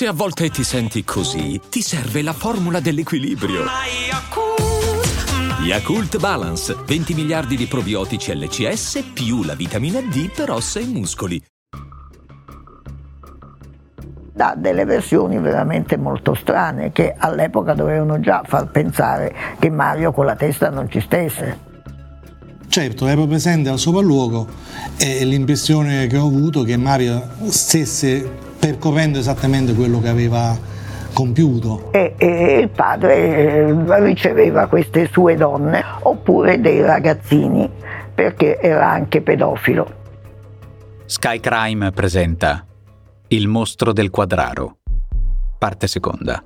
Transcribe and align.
Se 0.00 0.06
a 0.06 0.14
volte 0.14 0.48
ti 0.48 0.64
senti 0.64 1.04
così, 1.04 1.60
ti 1.68 1.82
serve 1.82 2.22
la 2.22 2.32
formula 2.32 2.80
dell'equilibrio. 2.80 3.64
Yakult 5.62 6.18
Balance, 6.18 6.74
20 6.86 7.12
miliardi 7.12 7.54
di 7.54 7.66
probiotici 7.66 8.34
LCS 8.34 9.10
più 9.12 9.42
la 9.42 9.54
vitamina 9.54 10.00
D 10.00 10.30
per 10.34 10.52
ossa 10.52 10.80
e 10.80 10.86
muscoli. 10.86 11.44
Da 14.32 14.54
delle 14.56 14.86
versioni 14.86 15.38
veramente 15.38 15.98
molto 15.98 16.32
strane 16.32 16.92
che 16.92 17.14
all'epoca 17.14 17.74
dovevano 17.74 18.20
già 18.20 18.42
far 18.46 18.70
pensare 18.70 19.34
che 19.58 19.68
Mario 19.68 20.12
con 20.12 20.24
la 20.24 20.34
testa 20.34 20.70
non 20.70 20.90
ci 20.90 21.00
stesse. 21.00 21.58
Certo, 22.68 23.06
ero 23.06 23.26
presente 23.26 23.68
al 23.68 23.78
sopralluogo 23.78 24.48
e 24.96 25.22
l'impressione 25.26 26.06
che 26.06 26.16
ho 26.16 26.26
avuto 26.26 26.62
è 26.62 26.64
che 26.64 26.78
Mario 26.78 27.22
stesse 27.48 28.48
percorrendo 28.60 29.18
esattamente 29.18 29.74
quello 29.74 30.00
che 30.00 30.08
aveva 30.08 30.56
compiuto. 31.12 31.90
E, 31.92 32.14
e 32.18 32.58
il 32.60 32.68
padre 32.68 33.16
eh, 33.16 34.04
riceveva 34.04 34.66
queste 34.66 35.08
sue 35.10 35.34
donne 35.34 35.82
oppure 36.02 36.60
dei 36.60 36.82
ragazzini 36.82 37.68
perché 38.14 38.60
era 38.60 38.90
anche 38.90 39.22
pedofilo. 39.22 39.98
Sky 41.06 41.40
Crime 41.40 41.90
presenta 41.90 42.64
Il 43.28 43.48
mostro 43.48 43.92
del 43.92 44.10
quadraro, 44.10 44.76
parte 45.58 45.86
seconda. 45.86 46.44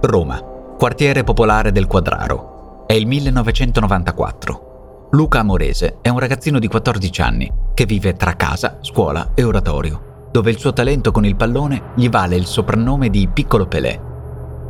Roma, 0.00 0.40
quartiere 0.78 1.24
popolare 1.24 1.72
del 1.72 1.86
Quadraro. 1.86 2.57
È 2.88 2.94
il 2.94 3.06
1994. 3.06 5.08
Luca 5.10 5.40
Amorese 5.40 5.98
è 6.00 6.08
un 6.08 6.18
ragazzino 6.18 6.58
di 6.58 6.68
14 6.68 7.20
anni 7.20 7.52
che 7.74 7.84
vive 7.84 8.14
tra 8.14 8.34
casa, 8.34 8.78
scuola 8.80 9.32
e 9.34 9.44
oratorio, 9.44 10.28
dove 10.32 10.50
il 10.50 10.58
suo 10.58 10.72
talento 10.72 11.12
con 11.12 11.26
il 11.26 11.36
pallone 11.36 11.90
gli 11.96 12.08
vale 12.08 12.36
il 12.36 12.46
soprannome 12.46 13.10
di 13.10 13.28
Piccolo 13.28 13.66
Pelé. 13.66 14.00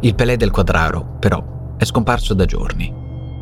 Il 0.01 0.17
Pelé 0.17 0.37
del 0.37 0.51
Quadraro, 0.51 1.15
però, 1.21 1.77
è 1.77 1.85
scomparso 1.85 2.35
da 2.35 2.45
giorni. 2.45 2.93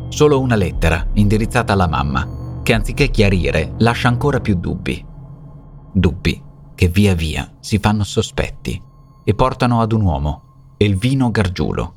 Solo 0.09 0.39
una 0.39 0.55
lettera 0.55 1.07
indirizzata 1.13 1.73
alla 1.73 1.87
mamma, 1.87 2.59
che 2.61 2.75
anziché 2.75 3.09
chiarire 3.09 3.73
lascia 3.79 4.09
ancora 4.09 4.41
più 4.41 4.59
dubbi. 4.59 5.03
Dubbi 5.91 6.43
che 6.75 6.87
via 6.87 7.15
via 7.15 7.51
si 7.61 7.79
fanno 7.79 8.03
sospetti 8.03 8.79
e 9.23 9.33
portano 9.33 9.81
ad 9.81 9.91
un 9.91 10.01
uomo 10.01 10.41
Elvino 10.77 11.31
Gargiulo. 11.31 11.96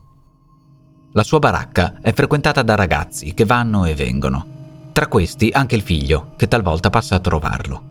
La 1.13 1.25
sua 1.25 1.41
baracca 1.41 1.99
è 2.01 2.13
frequentata 2.13 2.63
da 2.63 2.77
ragazzi 2.77 3.35
che 3.35 3.45
vanno 3.45 3.85
e 3.85 3.97
vengono, 3.97 4.91
tra 4.93 5.09
questi 5.09 5.51
anche 5.53 5.75
il 5.75 5.83
figlio 5.83 6.35
che 6.37 6.47
talvolta 6.47 6.89
passa 6.89 7.17
a 7.17 7.19
trovarlo. 7.19 7.83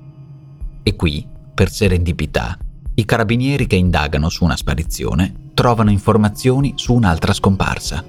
E 0.84 0.96
qui, 0.96 1.28
per 1.54 1.70
serendipità, 1.70 2.58
i 2.94 3.04
carabinieri 3.04 3.68
che 3.68 3.76
indagano 3.76 4.30
su 4.30 4.46
una 4.46 4.56
sparizione 4.56 5.50
trovano 5.54 5.92
informazioni 5.92 6.76
su 6.78 6.94
un'altra 6.94 7.34
scomparsa, 7.34 8.02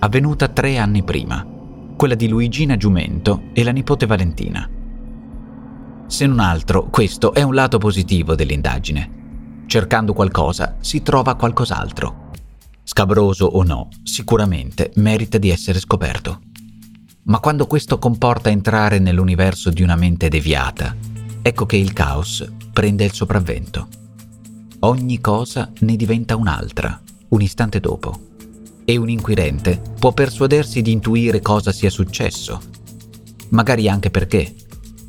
avvenuta 0.00 0.48
tre 0.48 0.78
anni 0.78 1.04
prima, 1.04 1.46
quella 1.96 2.16
di 2.16 2.26
Luigina 2.26 2.76
Giumento 2.76 3.42
e 3.52 3.62
la 3.62 3.70
nipote 3.70 4.06
Valentina. 4.06 4.68
Se 6.08 6.26
non 6.26 6.40
altro, 6.40 6.88
questo 6.90 7.32
è 7.34 7.42
un 7.42 7.54
lato 7.54 7.78
positivo 7.78 8.34
dell'indagine. 8.34 9.64
Cercando 9.66 10.12
qualcosa 10.12 10.74
si 10.80 11.02
trova 11.02 11.36
qualcos'altro 11.36 12.25
Scabroso 12.88 13.46
o 13.46 13.64
no, 13.64 13.88
sicuramente 14.04 14.92
merita 14.94 15.38
di 15.38 15.50
essere 15.50 15.80
scoperto. 15.80 16.42
Ma 17.24 17.40
quando 17.40 17.66
questo 17.66 17.98
comporta 17.98 18.48
entrare 18.48 19.00
nell'universo 19.00 19.70
di 19.70 19.82
una 19.82 19.96
mente 19.96 20.28
deviata, 20.28 20.94
ecco 21.42 21.66
che 21.66 21.76
il 21.76 21.92
caos 21.92 22.48
prende 22.72 23.02
il 23.04 23.12
sopravvento. 23.12 23.88
Ogni 24.80 25.20
cosa 25.20 25.72
ne 25.80 25.96
diventa 25.96 26.36
un'altra, 26.36 27.02
un 27.30 27.42
istante 27.42 27.80
dopo. 27.80 28.20
E 28.84 28.96
un 28.96 29.10
inquirente 29.10 29.82
può 29.98 30.12
persuadersi 30.12 30.80
di 30.80 30.92
intuire 30.92 31.40
cosa 31.40 31.72
sia 31.72 31.90
successo, 31.90 32.60
magari 33.48 33.88
anche 33.88 34.10
perché, 34.10 34.54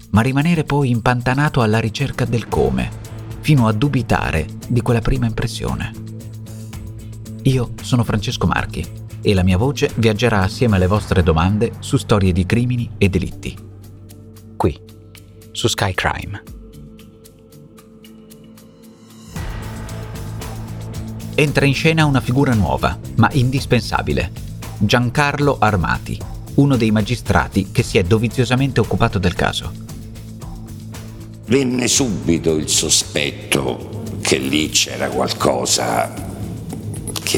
ma 0.10 0.22
rimanere 0.22 0.64
poi 0.64 0.90
impantanato 0.90 1.62
alla 1.62 1.80
ricerca 1.80 2.26
del 2.26 2.48
come, 2.48 2.90
fino 3.42 3.68
a 3.68 3.72
dubitare 3.72 4.48
di 4.68 4.82
quella 4.82 5.02
prima 5.02 5.28
impressione. 5.28 6.07
Io 7.48 7.76
sono 7.82 8.04
Francesco 8.04 8.46
Marchi 8.46 8.86
e 9.22 9.34
la 9.34 9.42
mia 9.42 9.58
voce 9.58 9.90
viaggerà 9.96 10.42
assieme 10.42 10.76
alle 10.76 10.86
vostre 10.86 11.24
domande 11.24 11.72
su 11.80 11.96
storie 11.96 12.34
di 12.34 12.46
crimini 12.46 12.92
e 12.98 13.08
delitti. 13.08 13.58
Qui, 14.58 14.78
su 15.54 15.70
Sky 15.70 15.94
Crime. 15.94 16.44
Entra 21.36 21.66
in 21.66 21.74
scena 21.74 22.04
una 22.04 22.20
figura 22.20 22.54
nuova, 22.54 23.00
ma 23.16 23.30
indispensabile. 23.32 24.30
Giancarlo 24.80 25.58
Armati, 25.58 26.20
uno 26.56 26.76
dei 26.76 26.92
magistrati 26.92 27.72
che 27.72 27.82
si 27.82 27.98
è 27.98 28.04
doviziosamente 28.04 28.82
occupato 28.82 29.20
del 29.20 29.36
caso. 29.36 29.72
Venne 31.46 31.88
subito 31.88 32.56
il 32.58 32.68
sospetto 32.68 34.04
che 34.20 34.38
lì 34.38 34.68
c'era 34.68 35.08
qualcosa 35.08 36.27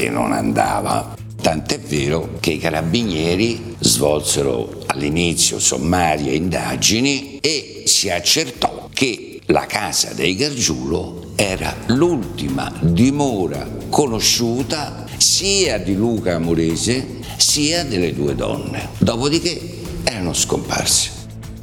che 0.00 0.08
non 0.08 0.32
andava. 0.32 1.14
Tant'è 1.42 1.78
vero 1.78 2.36
che 2.40 2.52
i 2.52 2.58
carabinieri 2.58 3.76
svolsero 3.80 4.82
all'inizio 4.86 5.58
sommarie 5.58 6.32
indagini 6.32 7.38
e 7.40 7.82
si 7.84 8.08
accertò 8.08 8.88
che 8.94 9.40
la 9.46 9.66
casa 9.66 10.12
dei 10.14 10.36
Gargiulo 10.36 11.32
era 11.34 11.74
l'ultima 11.88 12.72
dimora 12.80 13.68
conosciuta 13.90 15.04
sia 15.18 15.78
di 15.78 15.94
Luca 15.94 16.36
Amorese 16.36 17.18
sia 17.36 17.84
delle 17.84 18.14
due 18.14 18.34
donne. 18.34 18.88
Dopodiché 18.98 19.80
erano 20.04 20.32
scomparse. 20.32 21.10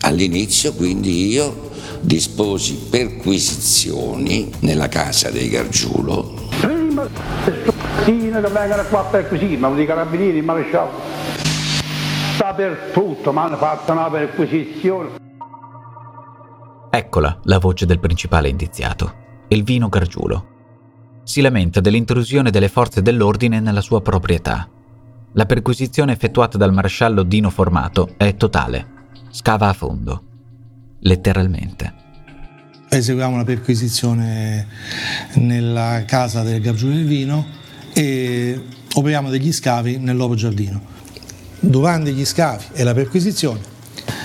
All'inizio 0.01 0.73
quindi 0.73 1.27
io 1.27 1.71
disposi 2.01 2.73
perquisizioni 2.87 4.51
nella 4.59 4.89
casa 4.89 5.31
dei 5.31 5.49
Gargiulo. 5.49 6.45
Mattina 8.07 8.40
che 8.40 8.47
vengono 8.47 8.84
qua 8.84 9.03
per 9.03 9.28
così, 9.28 9.57
ma 9.57 9.68
i 9.68 9.85
carabinieri, 9.85 10.38
il 10.38 10.44
maresciallo, 10.45 10.97
dappertutto, 12.38 13.34
mi 13.34 13.40
hanno 13.40 13.57
fatto 13.57 13.91
una 13.91 14.09
perquisizione. 14.09 15.09
Eccola 16.90 17.38
la 17.44 17.57
voce 17.57 17.85
del 17.85 18.00
principale 18.00 18.47
indiziato, 18.47 19.13
Elvino 19.50 19.90
Gargiulo. 19.90 20.56
Si 21.23 21.41
lamenta 21.41 21.81
dell'intrusione 21.81 22.50
delle 22.50 22.69
forze 22.69 23.01
dell'ordine 23.01 23.59
nella 23.59 23.81
sua 23.81 24.01
proprietà. 24.01 24.69
La 25.34 25.46
perquisizione 25.46 26.13
effettuata 26.13 26.57
dal 26.57 26.72
maresciallo 26.72 27.23
Dino 27.23 27.50
Formato 27.50 28.13
è 28.16 28.38
totale, 28.38 28.88
scava 29.31 29.67
a 29.67 29.73
fondo, 29.73 30.23
letteralmente. 31.00 31.94
Eseguiamo 32.88 33.34
una 33.34 33.44
perquisizione 33.44 34.66
nella 35.34 36.06
casa 36.06 36.41
del 36.44 36.62
Gargiulo 36.62 36.94
Elvino 36.94 37.66
e 37.97 38.62
operiamo 38.94 39.31
degli 39.31 39.52
scavi 39.52 39.97
nel 39.97 40.16
Lopo 40.16 40.35
Giardino. 40.35 40.80
Durante 41.59 42.12
gli 42.12 42.24
scavi 42.25 42.66
e 42.74 42.84
la 42.84 42.94
perquisizione 42.94 43.59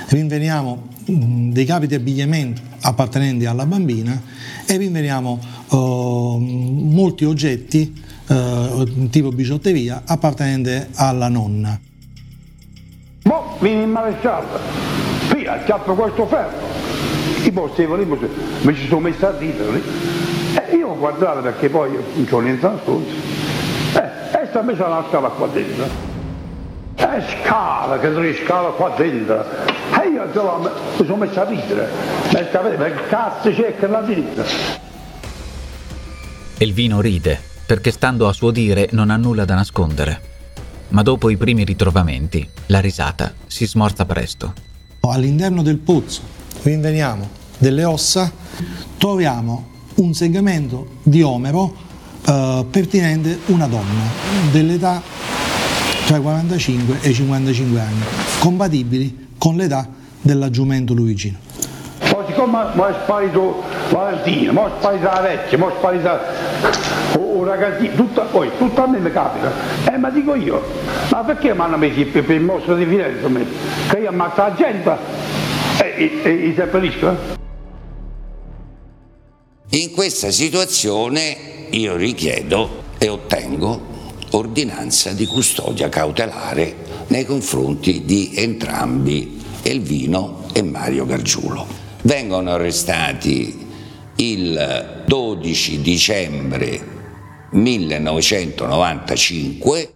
rinveniamo 0.09 0.89
dei 1.07 1.65
capi 1.65 1.87
di 1.87 1.95
abbigliamento 1.95 2.61
appartenenti 2.83 3.47
alla 3.47 3.65
bambina 3.65 4.21
e 4.67 4.77
rinveniamo 4.77 5.41
uh, 5.69 6.37
molti 6.39 7.25
oggetti 7.25 7.99
uh, 8.27 9.09
tipo 9.09 9.31
bigiotteria 9.31 10.03
appartenenti 10.05 10.89
alla 10.97 11.29
nonna. 11.29 11.81
Mo 13.23 13.57
vieni 13.59 13.85
in 13.85 13.91
maresciallo, 13.91 14.59
via, 15.35 15.55
acchiappa 15.55 15.95
questo 15.95 16.27
ferro. 16.27 16.71
I 17.43 17.51
posti 17.51 17.87
lì, 17.87 18.05
mi 18.05 18.77
ci 18.77 18.87
sono 18.87 19.01
messo 19.01 19.27
a 19.27 19.39
ridere 19.39 19.73
lì. 19.73 19.83
E 20.71 20.77
io 20.77 20.89
ho 20.89 20.99
guardato 20.99 21.41
perché 21.41 21.71
poi 21.71 21.91
non 21.91 22.27
c'ho 22.27 22.41
niente 22.41 22.67
nascosto 22.67 23.52
questa 24.53 24.61
invece 24.61 24.83
è 24.83 24.87
una 24.87 25.05
scala 25.09 25.29
qua 25.29 25.47
dentro. 25.49 26.11
È 26.95 27.25
scala, 27.43 27.99
che 27.99 28.13
tre 28.13 28.37
scala 28.45 28.69
qua 28.69 28.95
dentro. 28.97 29.45
E 29.99 30.09
io 30.09 30.31
già 30.31 30.59
mi 30.59 31.07
sono 31.07 31.17
messo 31.17 31.41
a 31.41 31.45
ridere. 31.45 31.89
E 32.35 32.49
sapete, 32.53 32.77
che 32.77 33.07
cazzo 33.09 33.51
c'è 33.51 33.77
che 33.77 33.87
la 33.87 34.01
dentro? 34.03 34.45
Elvino 36.59 37.01
ride, 37.01 37.41
perché 37.67 37.91
stando 37.91 38.29
a 38.29 38.33
suo 38.33 38.51
dire 38.51 38.89
non 38.93 39.09
ha 39.11 39.17
nulla 39.17 39.47
da 39.47 39.55
nascondere. 39.55 40.31
Ma 40.89 41.03
dopo 41.03 41.31
i 41.31 41.39
primi 41.39 41.65
ritrovamenti, 41.65 42.47
la 42.67 42.81
risata 42.81 43.33
si 43.47 43.67
smorza 43.67 44.05
presto. 44.05 44.53
All'interno 45.01 45.63
del 45.63 45.79
pozzo 45.79 46.21
rinveniamo 46.63 47.27
delle 47.57 47.85
ossa, 47.85 48.31
troviamo 48.99 49.71
un 49.95 50.13
segmento 50.13 50.99
di 51.03 51.23
omero 51.23 51.91
uh, 52.27 52.67
pertinente 52.69 53.41
una 53.47 53.67
donna 53.67 54.03
dell'età 54.51 55.01
tra 56.07 56.17
i 56.17 56.21
45 56.21 56.99
e 57.01 57.11
i 57.11 57.15
55 57.15 57.81
anni, 57.81 58.03
compatibili 58.39 59.29
con 59.39 59.57
l'età 59.57 59.89
della 60.21 60.51
giumento 60.51 60.95
Luigino. 60.95 61.39
Poi 62.11 62.25
siccome 62.27 62.59
è 62.61 62.95
sparito 63.03 63.63
Valentina, 63.91 64.53
mi 64.53 64.59
è 64.59 64.71
sparita 64.79 65.13
la 65.15 65.21
vecchia, 65.21 65.59
mi 65.59 65.65
è 65.65 65.69
sparita 65.79 66.21
un 67.19 67.45
ragazzino, 67.45 67.95
tutto, 67.95 68.23
poi 68.31 68.51
tutto 68.59 68.83
a 68.83 68.87
me 68.87 68.99
mi 68.99 69.11
capita. 69.11 69.51
Eh 69.91 69.97
ma 69.97 70.11
dico 70.11 70.35
io, 70.35 70.63
ma 71.11 71.25
perché 71.25 71.55
mi 71.55 71.61
hanno 71.61 71.77
messo 71.77 72.05
per, 72.11 72.31
il 72.31 72.41
mostro 72.41 72.77
di 72.77 72.85
Firenze? 72.85 73.47
Che 73.89 73.99
io 73.99 74.09
ammazzo 74.09 74.43
la 74.43 74.55
gente 74.55 74.97
e, 75.81 76.21
e, 76.23 76.55
e, 76.55 76.55
e? 76.55 77.42
In 79.75 79.93
questa 79.93 80.31
situazione 80.31 81.69
io 81.71 81.97
richiedo 81.97 82.83
e 82.99 83.09
ottengo 83.09 83.81
ordinanza 84.33 85.13
di 85.13 85.25
custodia 85.25 85.89
cautelare 85.89 87.07
nei 87.07 87.25
confronti 87.25 88.05
di 88.05 88.33
entrambi 88.35 89.41
Elvino 89.63 90.45
e 90.53 90.61
Mario 90.61 91.07
Gargiulo. 91.07 91.67
Vengono 92.03 92.51
arrestati 92.51 93.67
il 94.17 95.05
12 95.07 95.81
dicembre 95.81 96.87
1995 97.53 99.95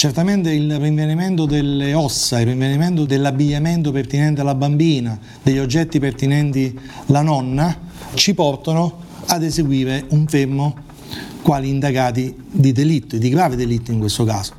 Certamente 0.00 0.50
il 0.50 0.78
rinvenimento 0.78 1.44
delle 1.44 1.92
ossa, 1.92 2.40
il 2.40 2.46
rinvenimento 2.46 3.04
dell'abbigliamento 3.04 3.92
pertinente 3.92 4.40
alla 4.40 4.54
bambina, 4.54 5.20
degli 5.42 5.58
oggetti 5.58 5.98
pertinenti 5.98 6.74
alla 7.08 7.20
nonna, 7.20 7.78
ci 8.14 8.32
portano 8.32 8.98
ad 9.26 9.42
eseguire 9.42 10.06
un 10.08 10.26
fermo 10.26 10.74
quali 11.42 11.68
indagati 11.68 12.34
di 12.50 12.72
delitto, 12.72 13.18
di 13.18 13.28
grave 13.28 13.56
delitto 13.56 13.90
in 13.90 13.98
questo 13.98 14.24
caso. 14.24 14.54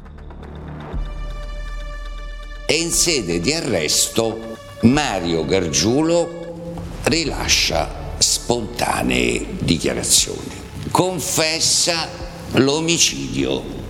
E 2.67 2.73
in 2.75 2.91
sede 2.91 3.39
di 3.39 3.51
arresto 3.51 4.57
Mario 4.81 5.43
Gargiulo 5.43 6.65
rilascia 7.05 8.13
spontanee 8.19 9.43
dichiarazioni. 9.63 10.51
Confessa 10.91 12.07
l'omicidio 12.51 13.80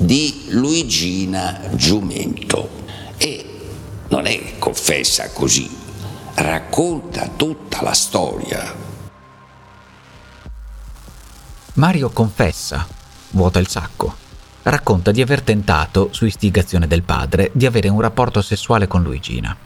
di 0.00 0.46
Luigina 0.50 1.58
Giumento 1.72 2.70
e 3.16 3.44
non 4.10 4.26
è 4.26 4.56
confessa 4.60 5.28
così, 5.32 5.68
racconta 6.34 7.28
tutta 7.34 7.82
la 7.82 7.92
storia. 7.92 8.74
Mario 11.74 12.10
confessa, 12.10 12.86
vuota 13.30 13.58
il 13.58 13.66
sacco, 13.66 14.14
racconta 14.62 15.10
di 15.10 15.20
aver 15.20 15.42
tentato, 15.42 16.10
su 16.12 16.26
istigazione 16.26 16.86
del 16.86 17.02
padre, 17.02 17.50
di 17.52 17.66
avere 17.66 17.88
un 17.88 18.00
rapporto 18.00 18.40
sessuale 18.40 18.86
con 18.86 19.02
Luigina. 19.02 19.56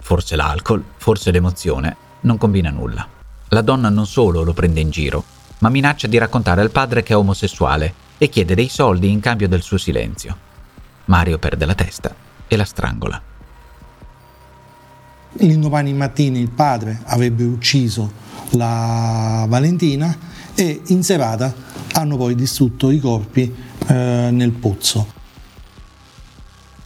Forse 0.00 0.34
l'alcol, 0.34 0.82
forse 0.96 1.30
l'emozione, 1.30 1.96
non 2.22 2.36
combina 2.36 2.70
nulla. 2.70 3.06
La 3.50 3.62
donna 3.62 3.88
non 3.90 4.06
solo 4.06 4.42
lo 4.42 4.52
prende 4.52 4.80
in 4.80 4.90
giro, 4.90 5.22
ma 5.58 5.68
minaccia 5.68 6.08
di 6.08 6.18
raccontare 6.18 6.62
al 6.62 6.72
padre 6.72 7.04
che 7.04 7.12
è 7.12 7.16
omosessuale 7.16 8.06
e 8.18 8.28
chiede 8.28 8.54
dei 8.54 8.68
soldi 8.68 9.10
in 9.10 9.20
cambio 9.20 9.48
del 9.48 9.62
suo 9.62 9.78
silenzio. 9.78 10.36
Mario 11.06 11.38
perde 11.38 11.64
la 11.64 11.74
testa 11.74 12.14
e 12.46 12.56
la 12.56 12.64
strangola. 12.64 13.22
L'indomani 15.32 15.92
mattina 15.92 16.38
il 16.38 16.50
padre 16.50 17.00
avrebbe 17.04 17.44
ucciso 17.44 18.10
la 18.50 19.44
Valentina 19.48 20.16
e 20.54 20.82
in 20.86 21.02
serata 21.02 21.54
hanno 21.92 22.16
poi 22.16 22.34
distrutto 22.34 22.90
i 22.90 22.98
corpi 22.98 23.54
eh, 23.86 24.28
nel 24.32 24.50
pozzo. 24.52 25.16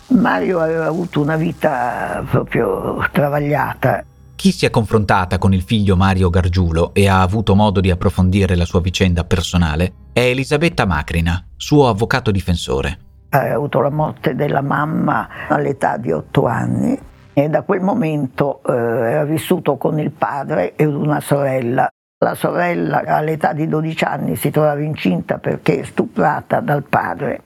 Mario 0.08 0.60
aveva 0.60 0.86
avuto 0.86 1.20
una 1.20 1.36
vita 1.36 2.22
proprio 2.28 3.08
travagliata 3.10 4.04
chi 4.42 4.50
si 4.50 4.66
è 4.66 4.70
confrontata 4.70 5.38
con 5.38 5.54
il 5.54 5.62
figlio 5.62 5.94
Mario 5.94 6.28
Gargiulo 6.28 6.94
e 6.94 7.06
ha 7.06 7.22
avuto 7.22 7.54
modo 7.54 7.78
di 7.78 7.92
approfondire 7.92 8.56
la 8.56 8.64
sua 8.64 8.80
vicenda 8.80 9.22
personale 9.22 9.92
è 10.12 10.18
Elisabetta 10.18 10.84
Macrina, 10.84 11.46
suo 11.56 11.88
avvocato 11.88 12.32
difensore. 12.32 12.98
Ha 13.28 13.52
avuto 13.52 13.78
la 13.78 13.90
morte 13.90 14.34
della 14.34 14.60
mamma 14.60 15.28
all'età 15.46 15.96
di 15.96 16.10
otto 16.10 16.46
anni 16.46 16.98
e 17.32 17.48
da 17.48 17.62
quel 17.62 17.82
momento 17.82 18.62
eh, 18.64 18.72
era 18.72 19.22
vissuto 19.22 19.76
con 19.76 20.00
il 20.00 20.10
padre 20.10 20.74
e 20.74 20.86
una 20.86 21.20
sorella. 21.20 21.88
La 22.18 22.34
sorella 22.34 23.04
all'età 23.06 23.52
di 23.52 23.68
12 23.68 24.02
anni 24.02 24.34
si 24.34 24.50
trovava 24.50 24.80
incinta 24.80 25.38
perché 25.38 25.84
stuprata 25.84 26.58
dal 26.58 26.82
padre. 26.82 27.44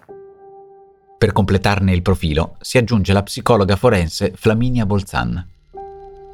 Per 1.18 1.32
completarne 1.32 1.92
il 1.92 2.00
profilo 2.00 2.56
si 2.58 2.78
aggiunge 2.78 3.12
la 3.12 3.22
psicologa 3.22 3.76
forense 3.76 4.32
Flaminia 4.34 4.86
Bolzan. 4.86 5.55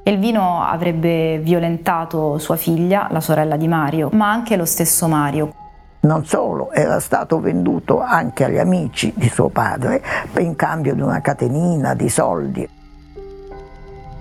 Elvino 0.05 0.61
avrebbe 0.61 1.39
violentato 1.39 2.37
sua 2.39 2.57
figlia, 2.57 3.07
la 3.13 3.21
sorella 3.21 3.57
di 3.57 3.69
Mario, 3.69 4.09
ma 4.15 4.33
anche 4.33 4.57
lo 4.57 4.65
stesso 4.65 5.07
Mario. 5.07 5.55
Non 6.01 6.25
solo, 6.25 6.73
era 6.73 6.99
stato 6.99 7.39
venduto 7.39 8.01
anche 8.01 8.45
agli 8.45 8.59
amici 8.59 9.13
di 9.15 9.29
suo 9.29 9.49
padre 9.49 10.03
in 10.39 10.57
cambio 10.57 10.95
di 10.95 11.03
una 11.03 11.21
catenina, 11.21 11.95
di 11.95 12.09
soldi. 12.09 12.69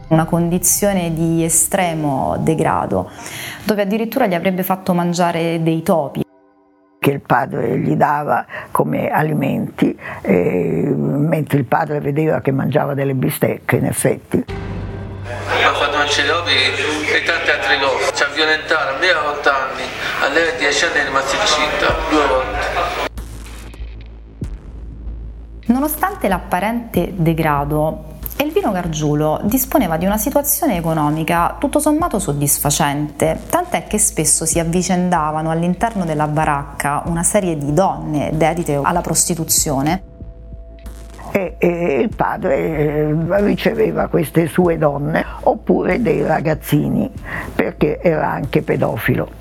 Una 0.10 0.26
condizione 0.26 1.16
di 1.16 1.44
estremo 1.44 2.38
degrado, 2.40 3.10
dove 3.64 3.82
addirittura 3.82 4.28
gli 4.28 4.36
avrebbe 4.36 4.62
fatto 4.62 4.94
mangiare 4.94 5.64
dei 5.64 5.82
topi 5.82 6.22
che 7.00 7.10
il 7.10 7.22
padre 7.22 7.80
gli 7.80 7.96
dava 7.96 8.46
come 8.70 9.10
alimenti, 9.10 9.98
eh, 10.22 10.94
mentre 10.96 11.58
il 11.58 11.66
padre 11.66 12.00
vedeva 12.00 12.42
che 12.42 12.52
mangiava 12.52 12.94
delle 12.94 13.16
bistecche, 13.16 13.78
in 13.78 13.86
effetti 13.86 14.46
ha 15.64 15.74
fatto 15.74 15.98
opi 15.98 16.52
e 17.12 17.24
tante 17.24 17.52
altre 17.52 17.80
cose. 17.80 18.12
Ci 18.14 18.24
ha 18.24 18.28
violentato, 18.28 18.96
a 18.96 18.98
me 18.98 19.10
a 19.10 19.30
8 19.30 19.50
anni, 19.50 19.84
a 20.22 20.28
lei 20.30 20.50
a 20.50 20.58
10 20.58 20.86
anni 20.86 20.96
è 20.96 21.04
rimasta 21.06 21.36
incinta, 21.36 21.96
due 22.10 22.28
volte. 22.28 23.10
Nonostante 25.68 26.28
l'apparente 26.28 27.14
degrado, 27.16 28.10
Elvino 28.36 28.72
Gargiulo 28.72 29.40
disponeva 29.44 29.98
di 29.98 30.06
una 30.06 30.18
situazione 30.18 30.76
economica 30.76 31.58
tutto 31.60 31.80
sommato 31.80 32.18
soddisfacente, 32.18 33.42
tant'è 33.50 33.86
che 33.86 34.00
spesso 34.00 34.46
si 34.46 34.60
avvicendavano 34.60 35.52
all'interno 35.52 36.06
della 36.06 36.28
baracca 36.28 37.04
una 37.06 37.24
serie 37.24 37.58
di 37.58 37.74
donne 37.74 38.32
dedite 38.34 38.80
alla 38.82 39.02
prostituzione 39.02 40.11
e, 41.32 41.56
e 41.58 42.00
il 42.02 42.16
padre 42.16 42.58
eh, 42.58 43.16
riceveva 43.42 44.08
queste 44.08 44.48
sue 44.48 44.78
donne 44.78 45.26
oppure 45.42 46.02
dei 46.02 46.24
ragazzini 46.24 47.10
perché 47.56 48.00
era 48.02 48.32
anche 48.32 48.62
pedofilo 48.62 49.41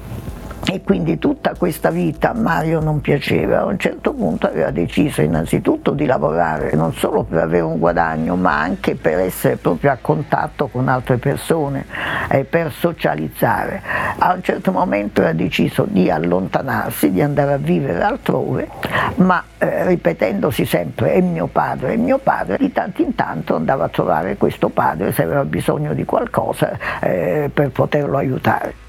e 0.72 0.82
quindi 0.82 1.18
tutta 1.18 1.54
questa 1.58 1.90
vita 1.90 2.30
a 2.30 2.34
Mario 2.34 2.78
non 2.78 3.00
piaceva. 3.00 3.60
A 3.60 3.64
un 3.64 3.76
certo 3.76 4.12
punto 4.12 4.46
aveva 4.46 4.70
deciso 4.70 5.20
innanzitutto 5.20 5.90
di 5.90 6.06
lavorare 6.06 6.72
non 6.74 6.94
solo 6.94 7.24
per 7.24 7.40
avere 7.40 7.64
un 7.64 7.78
guadagno, 7.78 8.36
ma 8.36 8.60
anche 8.60 8.94
per 8.94 9.18
essere 9.18 9.56
proprio 9.56 9.90
a 9.90 9.98
contatto 10.00 10.68
con 10.68 10.86
altre 10.86 11.16
persone, 11.16 11.86
eh, 12.30 12.44
per 12.44 12.70
socializzare. 12.70 13.82
A 14.18 14.32
un 14.34 14.42
certo 14.44 14.70
momento 14.70 15.22
aveva 15.22 15.34
deciso 15.34 15.86
di 15.88 16.08
allontanarsi, 16.08 17.10
di 17.10 17.20
andare 17.20 17.54
a 17.54 17.58
vivere 17.58 18.00
altrove, 18.02 18.68
ma 19.16 19.42
eh, 19.58 19.86
ripetendosi 19.88 20.64
sempre 20.64 21.14
è 21.14 21.20
mio 21.20 21.48
padre, 21.48 21.94
è 21.94 21.96
mio 21.96 22.18
padre, 22.18 22.58
di 22.58 22.70
tanto 22.70 23.02
in 23.02 23.16
tanto 23.16 23.56
andava 23.56 23.86
a 23.86 23.88
trovare 23.88 24.36
questo 24.36 24.68
padre 24.68 25.10
se 25.10 25.24
aveva 25.24 25.44
bisogno 25.44 25.94
di 25.94 26.04
qualcosa 26.04 26.78
eh, 27.00 27.50
per 27.52 27.70
poterlo 27.70 28.16
aiutare. 28.16 28.79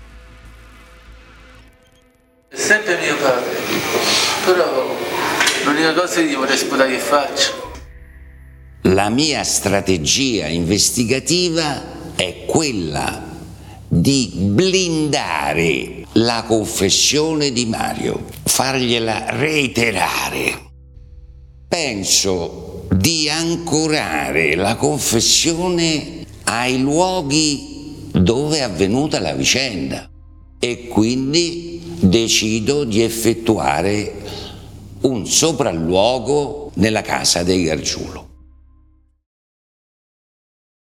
È 2.53 2.57
sempre 2.57 2.97
mio 2.99 3.15
padre, 3.15 3.59
però 4.43 4.85
l'unica 5.63 5.93
cosa 5.93 6.15
che 6.15 6.25
gli 6.27 6.35
vorrei 6.35 6.57
sputare 6.57 6.91
che 6.91 6.97
faccio. 6.97 7.71
La 8.81 9.07
mia 9.07 9.41
strategia 9.45 10.47
investigativa 10.47 12.13
è 12.13 12.43
quella 12.45 13.23
di 13.87 14.31
blindare 14.35 16.03
la 16.15 16.43
confessione 16.45 17.53
di 17.53 17.65
Mario, 17.67 18.25
fargliela 18.43 19.27
reiterare. 19.29 20.71
Penso 21.69 22.85
di 22.91 23.29
ancorare 23.29 24.55
la 24.55 24.75
confessione 24.75 26.25
ai 26.43 26.81
luoghi 26.81 28.09
dove 28.11 28.57
è 28.57 28.61
avvenuta 28.61 29.21
la 29.21 29.31
vicenda 29.31 30.09
e 30.59 30.87
quindi 30.89 31.70
decido 32.01 32.83
di 32.83 33.01
effettuare 33.01 34.13
un 35.01 35.25
sopralluogo 35.25 36.71
nella 36.75 37.01
casa 37.01 37.43
dei 37.43 37.63
Gargiulo. 37.63 38.29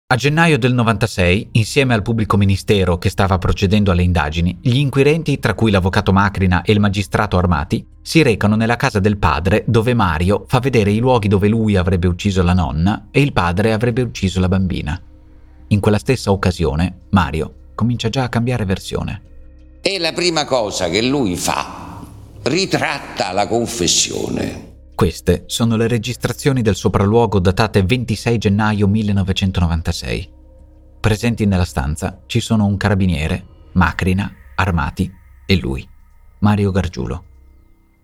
A 0.08 0.16
gennaio 0.16 0.60
del 0.60 0.74
96, 0.74 1.50
insieme 1.54 1.94
al 1.94 2.02
pubblico 2.02 2.36
ministero 2.36 2.98
che 2.98 3.10
stava 3.10 3.38
procedendo 3.38 3.92
alle 3.92 4.04
indagini, 4.04 4.58
gli 4.62 4.76
inquirenti, 4.76 5.40
tra 5.40 5.54
cui 5.54 5.72
l'avvocato 5.72 6.12
Macrina 6.12 6.64
e 6.64 6.74
il 6.74 6.82
magistrato 6.82 7.38
Armati, 7.38 7.86
si 8.02 8.22
recano 8.22 8.56
nella 8.56 8.76
casa 8.76 9.00
del 9.00 9.18
padre 9.18 9.64
dove 9.66 9.94
Mario 9.94 10.44
fa 10.48 10.60
vedere 10.60 10.92
i 10.92 11.00
luoghi 11.00 11.30
dove 11.30 11.48
lui 11.48 11.78
avrebbe 11.78 12.08
ucciso 12.08 12.44
la 12.44 12.54
nonna 12.54 13.08
e 13.10 13.22
il 13.22 13.32
padre 13.32 13.72
avrebbe 13.72 14.02
ucciso 14.02 14.42
la 14.42 14.50
bambina. 14.50 15.02
In 15.68 15.80
quella 15.80 15.98
stessa 15.98 16.32
occasione, 16.32 17.04
Mario 17.12 17.70
comincia 17.74 18.10
già 18.10 18.24
a 18.24 18.30
cambiare 18.30 18.66
versione. 18.66 19.22
E 19.84 19.98
la 19.98 20.14
prima 20.14 20.46
cosa 20.46 20.90
che 20.90 21.02
lui 21.02 21.36
fa, 21.36 22.06
ritratta 22.44 23.32
la 23.32 23.48
confessione. 23.48 24.90
Queste 24.94 25.46
sono 25.48 25.76
le 25.76 25.88
registrazioni 25.88 26.62
del 26.62 26.76
sopralluogo 26.76 27.40
datate 27.40 27.82
26 27.82 28.38
gennaio 28.38 28.88
1996. 28.88 30.30
Presenti 31.00 31.48
nella 31.48 31.66
stanza 31.66 32.22
ci 32.28 32.40
sono 32.40 32.68
un 32.68 32.78
carabiniere, 32.78 33.44
Macrina, 33.72 34.32
Armati 34.54 35.12
e 35.48 35.56
lui, 35.56 35.84
Mario 36.42 36.70
Gargiulo. 36.70 37.24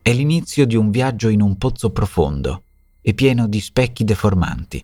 È 0.02 0.12
l'inizio 0.12 0.66
di 0.66 0.76
un 0.76 0.90
viaggio 0.90 1.30
in 1.30 1.44
un 1.44 1.60
pozzo 1.60 1.92
profondo 1.92 2.64
e 3.04 3.14
pieno 3.14 3.48
di 3.48 3.62
specchi 3.62 4.04
deformanti, 4.04 4.84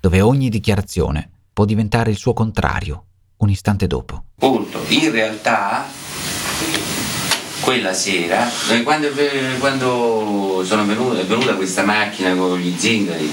dove 0.00 0.22
ogni 0.22 0.48
dichiarazione 0.48 1.30
può 1.52 1.66
diventare 1.66 2.10
il 2.10 2.16
suo 2.16 2.32
contrario 2.32 3.04
un 3.40 3.50
istante 3.50 3.86
dopo. 3.86 4.24
Punto. 4.36 4.78
In 4.88 5.10
realtà 5.10 5.84
quella 7.60 7.92
sera, 7.92 8.50
quando, 8.82 9.08
quando 9.58 10.62
sono 10.66 10.84
venuta, 10.84 11.20
è 11.20 11.24
venuta 11.24 11.54
questa 11.54 11.82
macchina 11.82 12.34
con 12.34 12.58
gli 12.58 12.74
zingari? 12.76 13.30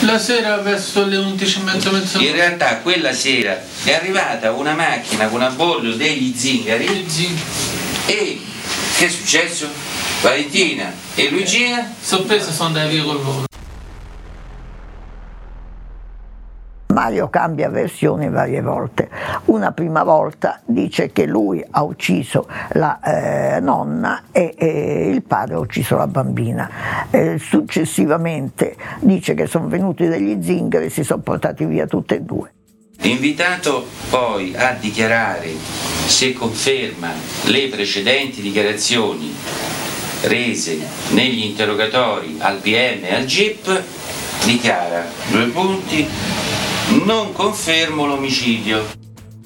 La 0.00 0.18
sera 0.18 0.56
verso 0.58 1.06
le 1.06 1.16
11 1.16 1.58
e 1.58 1.62
mezza. 1.62 2.18
In 2.18 2.32
realtà 2.32 2.78
quella 2.78 3.12
sera 3.12 3.60
è 3.84 3.94
arrivata 3.94 4.52
una 4.52 4.74
macchina 4.74 5.28
con 5.28 5.42
a 5.42 5.50
bordo 5.50 5.92
degli 5.92 6.34
zingari 6.36 7.06
e 8.06 8.40
che 8.96 9.06
è 9.06 9.08
successo? 9.08 9.68
Valentina 10.20 10.92
e 11.14 11.30
Luigina? 11.30 11.94
Sorpresa 12.00 12.50
sono 12.50 12.68
andati 12.68 12.94
via 12.94 13.04
con 13.04 13.14
loro. 13.14 13.47
Mario 16.98 17.30
cambia 17.30 17.68
versione 17.68 18.28
varie 18.28 18.60
volte. 18.60 19.08
Una 19.44 19.70
prima 19.70 20.02
volta 20.02 20.60
dice 20.64 21.12
che 21.12 21.26
lui 21.26 21.64
ha 21.70 21.84
ucciso 21.84 22.48
la 22.70 22.98
eh, 23.00 23.60
nonna 23.60 24.24
e, 24.32 24.52
e, 24.58 25.08
il 25.08 25.22
padre 25.22 25.54
ha 25.54 25.58
ucciso 25.60 25.96
la 25.96 26.08
bambina. 26.08 26.68
Eh, 27.10 27.38
successivamente 27.38 28.74
dice 28.98 29.34
che 29.34 29.46
sono 29.46 29.68
venuti 29.68 30.08
degli 30.08 30.42
zingari 30.42 30.86
e 30.86 30.90
si 30.90 31.04
sono 31.04 31.22
portati 31.22 31.64
via 31.66 31.86
tutte 31.86 32.16
e 32.16 32.20
due. 32.22 32.52
Invitato 33.02 33.86
poi 34.10 34.56
a 34.56 34.72
dichiarare 34.72 35.50
se 36.04 36.32
conferma 36.32 37.12
le 37.44 37.68
precedenti 37.68 38.42
dichiarazioni 38.42 39.32
rese 40.22 40.80
negli 41.10 41.44
interrogatori 41.44 42.38
al 42.40 42.56
PM 42.56 43.04
e 43.04 43.14
al 43.14 43.24
GIP, 43.24 43.82
dichiara 44.44 45.06
due 45.30 45.46
punti 45.46 46.66
non 47.04 47.32
confermo 47.32 48.06
l'omicidio. 48.06 48.82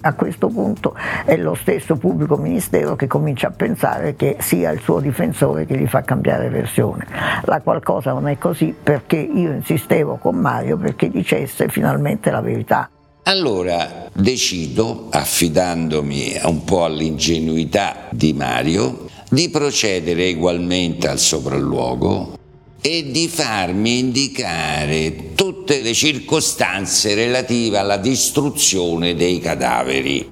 A 0.04 0.14
questo 0.14 0.48
punto 0.48 0.94
è 1.24 1.36
lo 1.36 1.54
stesso 1.54 1.96
pubblico 1.96 2.36
ministero 2.36 2.96
che 2.96 3.06
comincia 3.06 3.48
a 3.48 3.50
pensare 3.50 4.16
che 4.16 4.36
sia 4.40 4.70
il 4.70 4.80
suo 4.80 5.00
difensore 5.00 5.64
che 5.64 5.76
gli 5.76 5.86
fa 5.86 6.02
cambiare 6.02 6.48
versione. 6.48 7.06
La 7.44 7.60
qualcosa 7.60 8.12
non 8.12 8.28
è 8.28 8.38
così 8.38 8.74
perché 8.80 9.16
io 9.16 9.52
insistevo 9.52 10.16
con 10.16 10.36
Mario 10.36 10.76
perché 10.76 11.08
dicesse 11.08 11.68
finalmente 11.68 12.30
la 12.30 12.40
verità. 12.40 12.90
Allora 13.24 14.08
decido, 14.12 15.06
affidandomi 15.10 16.40
un 16.44 16.64
po' 16.64 16.84
all'ingenuità 16.84 18.08
di 18.10 18.32
Mario, 18.32 19.06
di 19.30 19.48
procedere 19.50 20.32
ugualmente 20.32 21.06
al 21.08 21.18
sopralluogo 21.18 22.40
e 22.84 23.12
di 23.12 23.28
farmi 23.28 24.00
indicare 24.00 25.34
tutte 25.36 25.80
le 25.82 25.94
circostanze 25.94 27.14
relative 27.14 27.78
alla 27.78 27.96
distruzione 27.96 29.14
dei 29.14 29.38
cadaveri. 29.38 30.28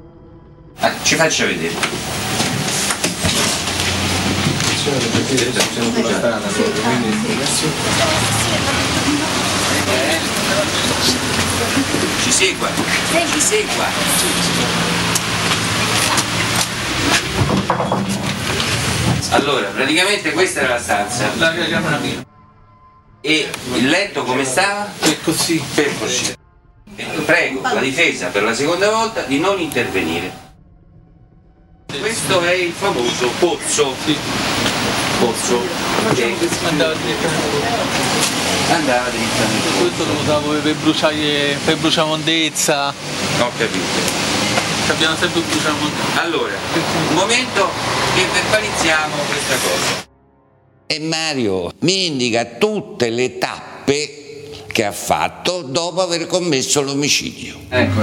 Ah, 0.80 0.92
ci 1.02 1.14
faccia 1.14 1.46
vedere. 1.46 1.74
Ci 12.22 12.32
segua, 12.32 12.68
ci 13.32 13.40
segua. 13.40 13.86
Allora, 19.30 19.66
praticamente 19.68 20.32
questa 20.32 20.60
era 20.60 20.70
la 20.70 20.80
stanza. 20.80 21.30
La 21.36 21.54
camera 21.54 21.98
mia. 21.98 22.29
E 23.22 23.50
il 23.74 23.88
letto 23.88 24.22
come 24.24 24.44
stava? 24.44 24.90
Per 24.98 25.20
così. 25.22 25.62
Per 25.74 25.98
così. 25.98 26.34
Prego 27.24 27.60
la 27.62 27.80
difesa 27.80 28.28
per 28.28 28.42
la 28.42 28.54
seconda 28.54 28.90
volta 28.90 29.22
di 29.22 29.38
non 29.38 29.60
intervenire. 29.60 30.48
Questo 31.98 32.40
è 32.40 32.52
il 32.52 32.72
famoso 32.72 33.28
pozzo. 33.38 33.94
Pozzo. 35.18 35.60
Che 36.14 36.34
Andava 36.68 36.94
direttamente. 36.94 37.66
andava 38.70 39.08
direttamente. 39.10 39.68
Questo 39.78 40.04
lo 40.06 40.20
usavo 40.20 40.52
per 40.52 40.74
bruciare, 40.76 41.58
per 41.62 41.76
bruciare 41.76 42.08
mondezza. 42.08 42.88
Ho 42.88 43.50
capito. 43.58 44.28
Abbiamo 44.88 45.16
sempre 45.16 45.40
bruciato 45.40 45.74
mondezza. 45.76 46.22
Allora, 46.22 46.54
un 47.08 47.14
momento 47.14 47.70
che 48.14 48.26
verbalizziamo 48.32 49.14
questa 49.28 49.56
cosa. 49.56 50.09
E 50.92 50.98
Mario 50.98 51.70
mi 51.82 52.06
indica 52.06 52.44
tutte 52.58 53.10
le 53.10 53.38
tappe 53.38 54.64
che 54.66 54.84
ha 54.84 54.90
fatto 54.90 55.62
dopo 55.62 56.00
aver 56.02 56.26
commesso 56.26 56.82
l'omicidio. 56.82 57.60
Ecco, 57.68 58.00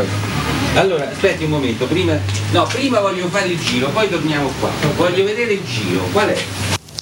Allora, 0.75 1.09
aspetti 1.09 1.43
un 1.43 1.49
momento, 1.49 1.85
prima. 1.85 2.17
No, 2.53 2.63
prima 2.63 3.01
voglio 3.01 3.27
fare 3.27 3.49
il 3.49 3.59
giro, 3.59 3.89
poi 3.89 4.07
torniamo 4.07 4.49
qua. 4.61 4.69
Voglio 4.95 5.25
vedere 5.25 5.51
il 5.51 5.65
giro, 5.65 6.03
qual 6.13 6.29
è? 6.29 6.37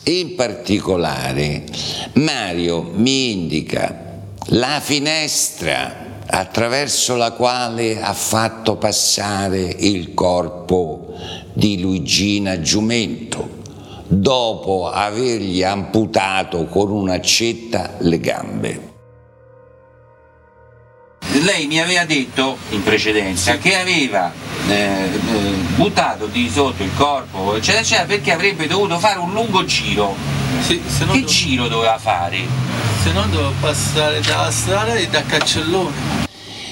In 0.05 0.33
particolare, 0.33 1.65
Mario 2.13 2.81
mi 2.95 3.33
indica 3.33 4.23
la 4.47 4.79
finestra 4.81 6.21
attraverso 6.25 7.15
la 7.15 7.33
quale 7.33 8.01
ha 8.01 8.13
fatto 8.13 8.77
passare 8.77 9.59
il 9.77 10.15
corpo 10.15 11.13
di 11.53 11.79
Luigina 11.79 12.59
Giumento 12.59 13.54
dopo 14.07 14.89
avergli 14.89 15.63
amputato 15.63 16.65
con 16.65 16.91
un'accetta 16.91 17.95
le 17.99 18.19
gambe. 18.19 18.93
Lei 21.41 21.65
mi 21.67 21.79
aveva 21.79 22.05
detto 22.05 22.57
in 22.69 22.81
precedenza 22.83 23.57
che 23.57 23.75
aveva 23.75 24.31
eh, 24.67 24.73
eh, 24.73 25.09
buttato 25.75 26.27
di 26.27 26.49
sotto 26.49 26.83
il 26.83 26.91
corpo, 26.95 27.55
eccetera, 27.55 27.81
eccetera, 27.81 28.05
perché 28.07 28.31
avrebbe 28.31 28.67
dovuto 28.67 28.97
fare 28.99 29.19
un 29.19 29.33
lungo 29.33 29.65
giro. 29.65 30.15
Sì, 30.61 30.81
se 30.87 31.03
no 31.05 31.11
Che 31.11 31.21
do- 31.21 31.27
giro 31.27 31.67
doveva 31.67 31.97
fare? 31.97 32.37
se 33.03 33.11
no 33.11 33.23
dovevo 33.29 33.53
passare 33.59 34.19
dalla 34.21 34.49
strada 34.49 34.95
e 34.95 35.07
da 35.07 35.21
Caccellone. 35.23 35.93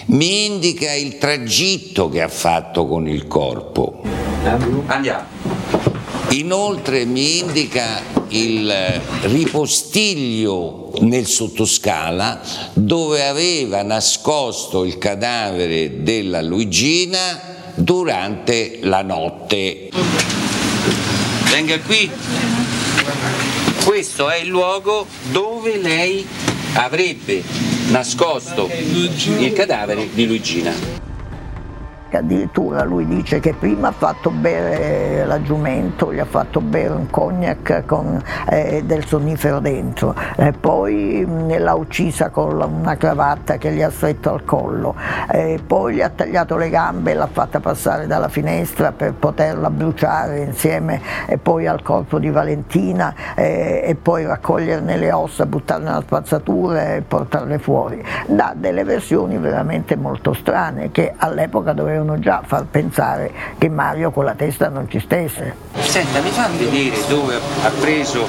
Mi 0.06 0.46
indica 0.46 0.92
il 0.94 1.18
tragitto 1.18 2.10
che 2.10 2.22
ha 2.22 2.28
fatto 2.28 2.88
con 2.88 3.08
il 3.08 3.28
corpo. 3.28 4.02
Andiamo. 4.88 5.26
Inoltre 6.34 7.06
mi 7.06 7.40
indica 7.40 8.02
il 8.30 8.74
ripostiglio 9.22 10.92
nel 11.02 11.28
sottoscala 11.28 12.42
dove 12.74 13.28
aveva 13.28 13.84
nascosto 13.84 14.84
il 14.84 14.98
cadavere 14.98 16.02
della 16.02 16.42
Luigina 16.42 17.40
durante 17.76 18.80
la 18.82 19.04
notte. 19.04 19.90
Venga 21.52 21.80
qui. 21.82 22.10
Questo 23.86 24.28
è 24.32 24.38
il 24.38 24.48
luogo 24.48 25.06
dove 25.30 25.78
lei 25.78 26.26
avrebbe 26.74 27.44
nascosto 27.90 28.68
il 28.72 29.54
cadavere 29.54 30.10
di 30.12 30.26
Luigina. 30.26 31.13
Baracca, 32.14 32.18
addirittura 32.20 32.84
lui 32.84 33.08
dice 33.08 33.40
che 33.40 33.54
prima 33.54 33.88
ha 33.90 33.92
fatto 33.92 34.30
bere 34.30 35.26
la 35.26 35.42
giumento, 35.42 36.14
gli 36.14 36.20
ha 36.20 36.26
fatto 36.26 36.62
bere 36.62 36.94
un 36.94 37.10
cognac 37.10 37.84
con 37.86 38.22
eh, 38.50 38.84
del 38.86 39.06
sonnifero 39.06 39.60
dentro, 39.60 40.14
e 40.36 40.52
poi 40.52 41.26
mh, 41.26 41.58
l'ha 41.60 41.74
uccisa 41.74 42.30
con 42.30 42.62
una 42.62 42.96
cravatta 42.96 43.58
che 43.58 43.72
gli 43.72 43.82
ha 43.82 43.90
stretto 43.90 44.32
al 44.32 44.44
collo, 44.44 44.96
e 45.32 45.60
poi 45.66 45.96
gli 45.96 46.02
ha 46.02 46.10
tagliato 46.10 46.56
le 46.58 46.70
gambe 46.70 47.12
e 47.12 47.14
l'ha 47.16 47.30
fatta 47.32 47.60
passare 47.60 48.08
dalla 48.08 48.30
finestra 48.30 48.92
per 48.92 49.14
poterla 49.14 49.70
bruciare 49.70 50.40
insieme 50.40 51.02
e 51.26 51.38
poi 51.38 51.68
al 51.68 51.82
corpo 51.82 52.20
di 52.20 52.30
Valentina 52.30 53.14
eh, 53.36 53.82
e 53.86 53.96
poi 53.96 54.26
raccoglierne 54.26 54.98
le 54.98 55.12
ossa, 55.12 55.46
buttarle 55.46 55.86
nella 55.86 56.02
spazzatura 56.02 56.96
e 56.96 57.02
portarle 57.02 57.58
fuori. 57.60 58.04
Da 58.28 58.54
delle 58.56 58.84
versioni 58.84 59.38
veramente 59.38 59.96
molto 59.96 60.34
strane 60.34 60.92
che 60.92 61.14
all'epoca 61.16 61.74
dovevano 61.74 62.03
già 62.20 62.42
far 62.46 62.66
pensare 62.66 63.32
che 63.58 63.70
Mario 63.70 64.12
con 64.12 64.26
la 64.26 64.34
testa 64.34 64.70
non 64.70 64.90
ci 64.90 65.00
stesse. 65.00 65.56
Senta, 65.80 66.20
mi 66.22 66.30
fa 66.30 66.48
vedere 66.58 66.96
dove 67.08 67.36
ha 67.36 67.70
preso 67.80 68.28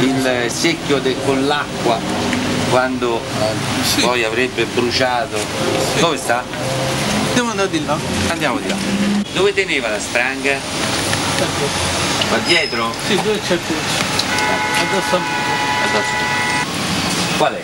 il 0.00 0.44
secchio 0.48 0.98
de- 0.98 1.16
con 1.24 1.46
l'acqua 1.46 1.98
quando 2.70 3.20
poi 4.00 4.24
avrebbe 4.24 4.64
bruciato. 4.64 5.36
Dove 5.98 6.16
sta? 6.16 6.42
Andiamo 7.28 7.50
andare 7.50 7.70
di 7.70 7.84
là. 7.84 7.96
Andiamo 8.28 8.58
di 8.58 8.68
là. 8.68 8.76
Dove 9.32 9.52
teneva 9.52 9.88
la 9.88 9.98
stranga? 9.98 10.56
Qua 12.28 12.38
dietro? 12.46 12.92
Sì, 13.06 13.14
dove 13.22 13.40
c'è 13.40 13.54
il 13.54 13.58
pulso? 13.60 14.02
Addosso 14.80 15.16
a 15.16 15.18
me. 15.18 15.24
Addosso. 15.88 17.36
Qual 17.38 17.54
è? 17.54 17.62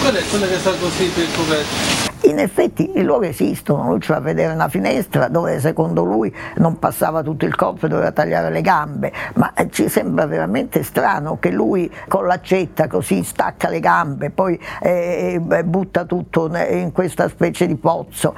Quella 0.00 0.18
è 0.18 0.22
quella 0.28 0.46
che 0.46 0.58
sta 0.58 0.72
così 0.72 1.04
per 1.14 1.26
coperto. 1.34 1.93
In 2.26 2.38
effetti 2.38 2.90
loro 3.02 3.24
esistono, 3.26 3.86
lui 3.88 4.00
ci 4.00 4.10
fa 4.10 4.18
vedere 4.18 4.54
una 4.54 4.68
finestra 4.68 5.28
dove 5.28 5.60
secondo 5.60 6.04
lui 6.04 6.34
non 6.56 6.78
passava 6.78 7.22
tutto 7.22 7.44
il 7.44 7.54
corpo 7.54 7.84
e 7.84 7.88
doveva 7.90 8.12
tagliare 8.12 8.50
le 8.50 8.62
gambe, 8.62 9.12
ma 9.34 9.52
eh, 9.52 9.68
ci 9.70 9.90
sembra 9.90 10.24
veramente 10.24 10.82
strano 10.82 11.38
che 11.38 11.50
lui 11.50 11.90
con 12.08 12.26
l'accetta 12.26 12.86
così 12.86 13.22
stacca 13.22 13.68
le 13.68 13.78
gambe, 13.78 14.30
poi 14.30 14.58
eh, 14.80 15.38
butta 15.64 16.06
tutto 16.06 16.50
in 16.56 16.92
questa 16.92 17.28
specie 17.28 17.66
di 17.66 17.76
pozzo, 17.76 18.34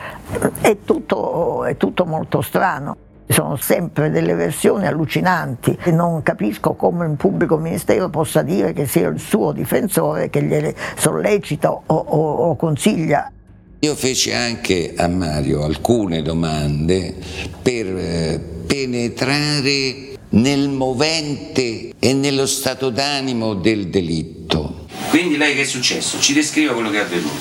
è 0.61 0.79
tutto, 0.85 1.65
è 1.65 1.77
tutto 1.77 2.05
molto 2.07 2.43
strano. 2.43 2.97
Sono 3.29 3.57
sempre 3.57 4.11
delle 4.11 4.35
versioni 4.35 4.87
allucinanti 4.87 5.79
e 5.83 5.91
non 5.91 6.23
capisco 6.23 6.75
come 6.75 7.05
un 7.07 7.17
pubblico 7.17 7.57
ministero 7.57 8.09
possa 8.09 8.43
dire 8.43 8.73
che 8.73 8.87
sia 8.87 9.09
il 9.09 9.19
suo 9.19 9.53
difensore 9.53 10.29
che 10.29 10.43
gliele 10.43 10.75
sollecita 10.97 11.71
o, 11.71 11.83
o, 11.87 12.33
o 12.49 12.57
consiglia. 12.57 13.31
Io 13.81 13.95
feci 13.95 14.33
anche 14.33 14.95
a 14.97 15.07
Mario 15.07 15.63
alcune 15.63 16.23
domande 16.23 17.15
per 17.63 17.87
eh, 17.87 18.41
penetrare 18.67 20.15
nel 20.31 20.69
movente 20.71 21.93
e 21.99 22.13
nello 22.15 22.47
stato 22.47 22.89
d'animo 22.91 23.55
del 23.55 23.89
delitto. 23.89 24.87
Quindi 25.11 25.37
lei 25.37 25.55
che 25.55 25.61
è 25.61 25.65
successo? 25.65 26.19
Ci 26.19 26.33
descriva 26.33 26.73
quello 26.73 26.91
che 26.91 26.99
è 26.99 27.03
avvenuto. 27.03 27.35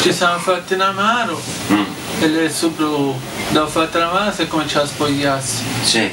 Ci 0.00 0.12
siamo 0.12 0.38
fatti 0.38 0.74
una 0.74 0.92
mano 0.92 1.38
Mm. 1.72 1.82
e 2.20 2.28
lei 2.28 2.50
subito 2.50 3.16
dopo 3.50 3.68
fatta 3.68 3.98
la 3.98 4.12
mano 4.12 4.32
si 4.32 4.42
è 4.42 4.46
cominciato 4.46 4.84
a 4.84 4.88
spogliarsi. 4.88 5.62
Sì, 5.82 6.08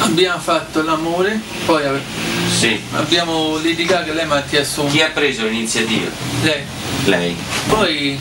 Abbiamo 0.00 0.38
fatto 0.40 0.82
l'amore, 0.82 1.40
poi 1.64 1.82
sì. 2.58 2.78
abbiamo 2.92 3.56
litigato 3.56 4.04
che 4.06 4.12
lei 4.12 4.26
mi 4.26 4.32
ha 4.32 4.42
chiesto. 4.42 4.84
Chi 4.86 5.00
ha 5.00 5.10
preso 5.10 5.46
l'iniziativa? 5.46 6.10
Lei. 6.42 6.62
Lei. 7.04 7.36
Poi 7.68 8.18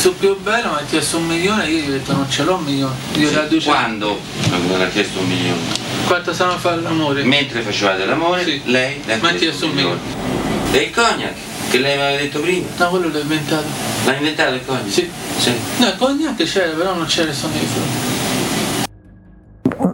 su 0.00 0.16
più 0.18 0.38
bello 0.40 0.70
mi 0.70 0.74
ha 0.76 0.84
chiesto 0.88 1.18
un 1.18 1.26
milione 1.26 1.68
io 1.68 1.78
gli 1.84 1.88
ho 1.88 1.92
detto 1.92 2.12
non 2.12 2.30
ce 2.30 2.42
l'ho 2.42 2.54
un 2.56 2.64
milione. 2.64 2.94
Io 3.14 3.28
Sì. 3.28 3.34
da 3.34 3.42
200. 3.42 3.70
Quando 3.70 4.20
mi 4.76 4.82
ha 4.82 4.88
chiesto 4.88 5.18
un 5.20 5.26
milione? 5.28 5.60
Quanto 6.06 6.32
stiamo 6.32 6.52
a 6.52 6.58
fare 6.58 6.80
l'amore? 6.80 7.22
Mentre 7.22 7.60
facevate 7.60 8.04
l'amore, 8.04 8.44
Sì. 8.44 8.60
lei 8.64 9.00
Mi 9.04 9.12
ha 9.28 9.34
chiesto 9.34 9.66
un 9.66 9.72
milione. 9.72 10.00
E 10.72 10.78
il 10.78 10.90
cognac, 10.90 11.34
che 11.70 11.78
lei 11.78 11.96
mi 11.96 12.02
aveva 12.02 12.18
detto 12.20 12.40
prima? 12.40 12.66
No, 12.76 12.88
quello 12.88 13.08
l'ho 13.08 13.18
inventato. 13.20 13.66
L'ha 14.04 14.14
inventato 14.16 14.54
il 14.54 14.64
cognac? 14.64 14.90
Sì. 14.90 15.08
Sì. 15.38 15.52
No, 15.76 15.86
il 15.86 15.96
cognac 15.98 16.42
c'era, 16.42 16.72
però 16.72 16.94
non 16.94 17.06
c'era 17.06 17.30
il 17.30 17.36
sonnifero. 17.36 17.84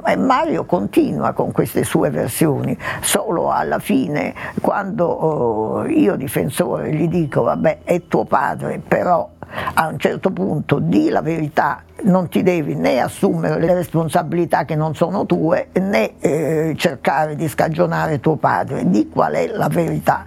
E 0.09 0.17
Mario 0.17 0.65
continua 0.65 1.33
con 1.33 1.53
queste 1.53 1.85
sue 1.85 2.09
versioni, 2.09 2.75
solo 3.03 3.51
alla 3.51 3.79
fine 3.79 4.35
quando 4.59 5.05
oh, 5.05 5.87
io 5.87 6.17
difensore 6.17 6.95
gli 6.95 7.09
dico 7.09 7.43
vabbè 7.43 7.81
è 7.85 8.07
tuo 8.09 8.25
padre, 8.25 8.79
però 8.79 9.29
a 9.75 9.87
un 9.87 9.99
certo 9.99 10.31
punto 10.31 10.79
di 10.79 11.11
la 11.11 11.21
verità, 11.21 11.83
non 12.05 12.29
ti 12.29 12.43
devi 12.43 12.75
né 12.75 13.01
assumere 13.01 13.61
le 13.61 13.75
responsabilità 13.75 14.65
che 14.65 14.77
non 14.77 14.95
sono 14.95 15.27
tue 15.27 15.69
né 15.75 16.19
eh, 16.21 16.75
cercare 16.79 17.37
di 17.37 17.47
scagionare 17.47 18.19
tuo 18.19 18.37
padre, 18.37 18.89
di 18.89 19.11
qual 19.11 19.35
è 19.35 19.47
la 19.49 19.69
verità. 19.69 20.25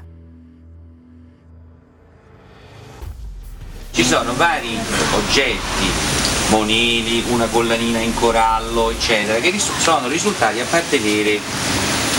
Ci 3.89 4.03
sono 4.03 4.31
vari 4.35 4.77
oggetti, 5.15 6.30
monili, 6.51 7.23
una 7.29 7.45
collanina 7.47 7.99
in 7.99 8.13
corallo, 8.13 8.91
eccetera, 8.91 9.39
che 9.39 9.49
ris- 9.49 9.71
sono 9.79 10.07
risultati 10.07 10.59
appartenere 10.59 11.39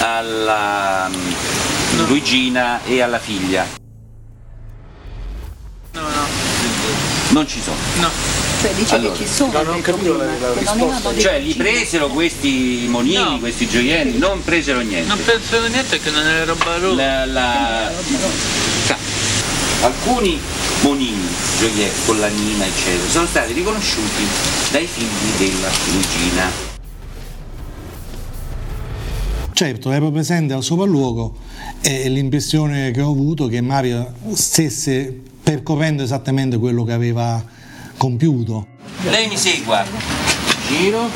alla 0.01 1.09
mm, 1.09 2.07
Luigina 2.07 2.81
e 2.85 3.01
alla 3.03 3.19
figlia. 3.19 3.67
No, 5.93 6.01
no, 6.01 6.27
Non 7.31 7.47
ci 7.47 7.61
sono. 7.63 7.77
no. 8.01 8.11
Cioè 8.63 8.73
dice 8.75 8.95
Allora, 8.95 9.13
che 9.15 9.27
ci 9.27 9.33
sono, 9.33 9.59
ha 9.59 9.65
detto 9.65 9.93
prima, 9.97 10.19
che 10.25 10.63
non 10.65 10.81
erano 10.81 11.11
dei 11.11 11.21
Cioè, 11.21 11.39
li 11.41 11.55
presero 11.55 12.07
questi 12.09 12.87
monili, 12.89 13.17
No. 13.17 13.39
questi 13.41 13.69
gioielli, 13.69 14.19
non 14.19 14.43
presero 14.45 14.81
niente. 14.81 15.09
Non 15.09 15.19
a 15.25 15.67
niente 15.67 16.01
che 16.01 16.11
non 16.11 16.25
era 16.25 16.45
roba 16.45 16.77
loro. 16.79 16.95
La- 16.95 17.27
la- 17.27 17.91
alcuni 19.83 20.41
monili, 20.83 21.29
gioielli, 21.59 21.91
collanina, 22.05 22.67
eccetera, 22.67 23.09
sono 23.09 23.27
stati 23.27 23.53
riconosciuti 23.53 24.25
dai 24.71 24.87
figli 24.87 25.39
della 25.39 25.69
Luigina. 25.93 26.71
Certo, 29.53 29.93
ero 29.93 30.11
presente 30.11 30.55
al 30.55 30.63
sopralluogo 30.63 31.37
e 31.83 32.09
l'impressione 32.09 32.91
che 32.91 33.01
ho 33.01 33.11
avuto 33.11 33.47
è 33.47 33.51
che 33.51 33.61
Mario 33.61 34.13
stesse 34.33 35.21
percorrendo 35.43 36.03
esattamente 36.03 36.59
quello 36.59 36.85
che 36.85 36.93
aveva 36.93 37.45
compiuto. 37.97 38.67
Lei 39.09 39.29
mi 39.29 39.37
segua. 39.37 39.85
Giro. 40.67 41.09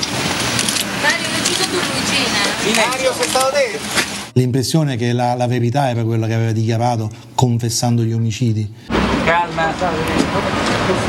Mario, 1.03 1.27
l'ho 1.29 1.39
ucciso 1.41 1.63
tu, 1.65 1.77
Luigina. 1.77 2.47
Silenzio. 2.63 4.07
L'impressione 4.35 4.95
è 4.95 4.97
che 4.99 5.13
la, 5.13 5.35
la 5.35 5.47
verità 5.47 5.89
era 5.89 6.05
quella 6.05 6.27
che 6.27 6.35
aveva 6.35 6.53
dichiarato 6.53 7.11
confessando 7.35 8.03
gli 8.03 8.13
omicidi. 8.13 8.71
Calma. 9.27 9.73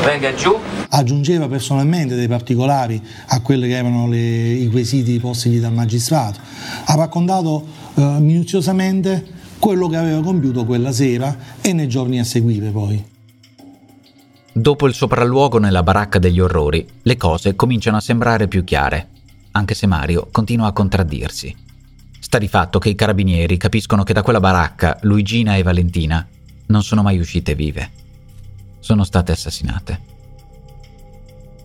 Venga 0.03 0.33
giù. 0.33 0.57
Aggiungeva 0.89 1.47
personalmente 1.47 2.15
dei 2.15 2.27
particolari 2.27 2.99
a 3.27 3.41
quelli 3.41 3.67
che 3.67 3.75
erano 3.75 4.07
le- 4.07 4.53
i 4.53 4.67
quesiti 4.71 5.19
postigli 5.19 5.59
dal 5.59 5.71
magistrato. 5.71 6.39
Ha 6.85 6.95
raccontato 6.95 7.63
eh, 7.93 8.01
minuziosamente 8.19 9.23
quello 9.59 9.87
che 9.87 9.97
aveva 9.97 10.23
compiuto 10.23 10.65
quella 10.65 10.91
sera 10.91 11.37
e 11.61 11.73
nei 11.73 11.87
giorni 11.87 12.19
a 12.19 12.23
seguire 12.23 12.71
poi. 12.71 13.05
Dopo 14.51 14.87
il 14.87 14.95
sopralluogo 14.95 15.59
nella 15.59 15.83
baracca 15.83 16.17
degli 16.17 16.39
orrori, 16.39 16.87
le 17.03 17.17
cose 17.17 17.55
cominciano 17.55 17.97
a 17.97 18.01
sembrare 18.01 18.47
più 18.47 18.63
chiare, 18.63 19.09
anche 19.51 19.75
se 19.75 19.85
Mario 19.85 20.27
continua 20.31 20.65
a 20.65 20.71
contraddirsi. 20.73 21.55
Sta 22.19 22.39
di 22.39 22.47
fatto 22.47 22.79
che 22.79 22.89
i 22.89 22.95
carabinieri 22.95 23.57
capiscono 23.57 24.01
che 24.01 24.13
da 24.13 24.23
quella 24.23 24.39
baracca 24.39 24.97
Luigina 25.01 25.55
e 25.55 25.61
Valentina 25.61 26.27
non 26.65 26.81
sono 26.81 27.03
mai 27.03 27.19
uscite 27.19 27.53
vive. 27.53 28.05
Sono 28.87 29.03
state 29.03 29.33
assassinate. 29.33 29.99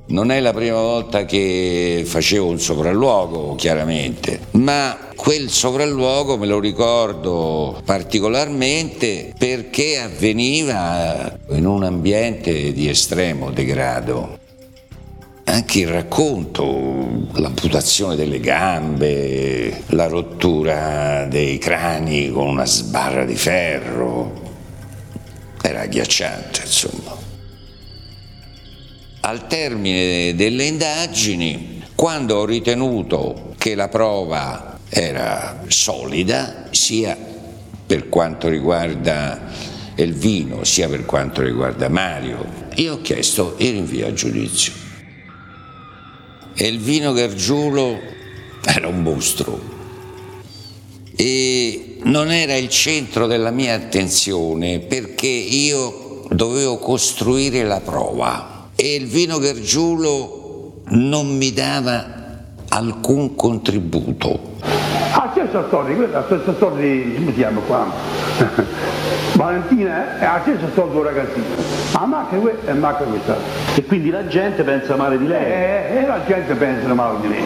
Non 0.06 0.32
è 0.32 0.40
la 0.40 0.52
prima 0.52 0.80
volta 0.80 1.24
che 1.24 2.02
facevo 2.04 2.48
un 2.48 2.58
sopralluogo, 2.58 3.54
chiaramente, 3.54 4.40
ma 4.54 4.98
quel 5.14 5.48
sopralluogo 5.48 6.36
me 6.36 6.46
lo 6.46 6.58
ricordo 6.58 7.80
particolarmente 7.84 9.34
perché 9.38 10.00
avveniva 10.00 11.38
in 11.50 11.64
un 11.64 11.84
ambiente 11.84 12.72
di 12.72 12.88
estremo 12.88 13.52
degrado. 13.52 14.40
Anche 15.44 15.78
il 15.78 15.88
racconto, 15.88 17.28
l'amputazione 17.34 18.16
delle 18.16 18.40
gambe, 18.40 19.84
la 19.90 20.08
rottura 20.08 21.24
dei 21.26 21.56
crani 21.58 22.32
con 22.32 22.48
una 22.48 22.66
sbarra 22.66 23.24
di 23.24 23.36
ferro, 23.36 24.40
era 25.62 25.82
agghiacciante, 25.82 26.62
insomma. 26.64 27.01
Al 29.24 29.46
termine 29.46 30.34
delle 30.34 30.64
indagini, 30.64 31.84
quando 31.94 32.38
ho 32.38 32.44
ritenuto 32.44 33.54
che 33.56 33.76
la 33.76 33.86
prova 33.86 34.80
era 34.88 35.62
solida, 35.68 36.66
sia 36.72 37.16
per 37.86 38.08
quanto 38.08 38.48
riguarda 38.48 39.40
Elvino, 39.94 40.64
sia 40.64 40.88
per 40.88 41.04
quanto 41.04 41.40
riguarda 41.40 41.88
Mario, 41.88 42.44
io 42.74 42.94
ho 42.94 43.00
chiesto 43.00 43.54
il 43.58 43.70
rinvio 43.70 44.08
a 44.08 44.12
giudizio. 44.12 44.72
Elvino 46.54 47.12
Gargiulo 47.12 48.00
era 48.64 48.88
un 48.88 49.02
mostro 49.02 49.60
e 51.14 51.98
non 52.02 52.32
era 52.32 52.56
il 52.56 52.68
centro 52.68 53.28
della 53.28 53.52
mia 53.52 53.74
attenzione 53.74 54.80
perché 54.80 55.28
io 55.28 56.26
dovevo 56.28 56.78
costruire 56.78 57.62
la 57.62 57.78
prova 57.78 58.61
e 58.82 58.96
Elvino 58.96 59.38
Gargiulo 59.38 60.82
non 60.88 61.36
mi 61.36 61.52
dava 61.52 62.04
alcun 62.68 63.36
contributo. 63.36 64.56
Ah, 65.12 65.30
c'è 65.32 65.42
questa 65.42 65.66
storia, 65.68 65.94
quella 65.94 66.20
di, 66.80 67.12
come 67.14 67.26
si 67.26 67.34
chiama 67.34 67.60
qua? 67.60 67.86
Valentina 69.34 70.18
è 70.18 70.24
la 70.24 70.40
stessa 70.42 70.68
storia 70.72 70.92
del 70.94 71.02
ragazzino. 71.02 71.46
Ma 71.92 72.06
macchina 72.06 72.40
questa 72.40 72.70
è 72.72 72.74
macchina 72.74 73.08
questa. 73.10 73.36
E 73.76 73.84
quindi 73.84 74.10
la 74.10 74.26
gente 74.26 74.64
pensa 74.64 74.96
male 74.96 75.16
di 75.16 75.28
lei. 75.28 75.44
E, 75.44 75.98
e 75.98 76.06
la 76.08 76.24
gente 76.26 76.52
pensa 76.56 76.92
male 76.92 77.20
di 77.20 77.28
me. 77.28 77.40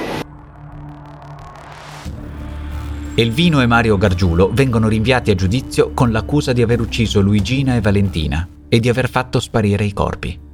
Elvino 3.15 3.61
e 3.61 3.67
Mario 3.67 3.99
Gargiulo 3.99 4.51
vengono 4.55 4.89
rinviati 4.89 5.31
a 5.31 5.35
giudizio 5.35 5.91
con 5.93 6.13
l'accusa 6.13 6.55
di 6.55 6.63
aver 6.63 6.81
ucciso 6.81 7.21
Luigina 7.21 7.75
e 7.75 7.83
Valentina 7.83 8.49
e 8.69 8.81
di 8.81 8.89
aver 8.89 9.11
fatto 9.11 9.39
sparire 9.39 9.85
i 9.85 9.93
corpi. 9.93 10.45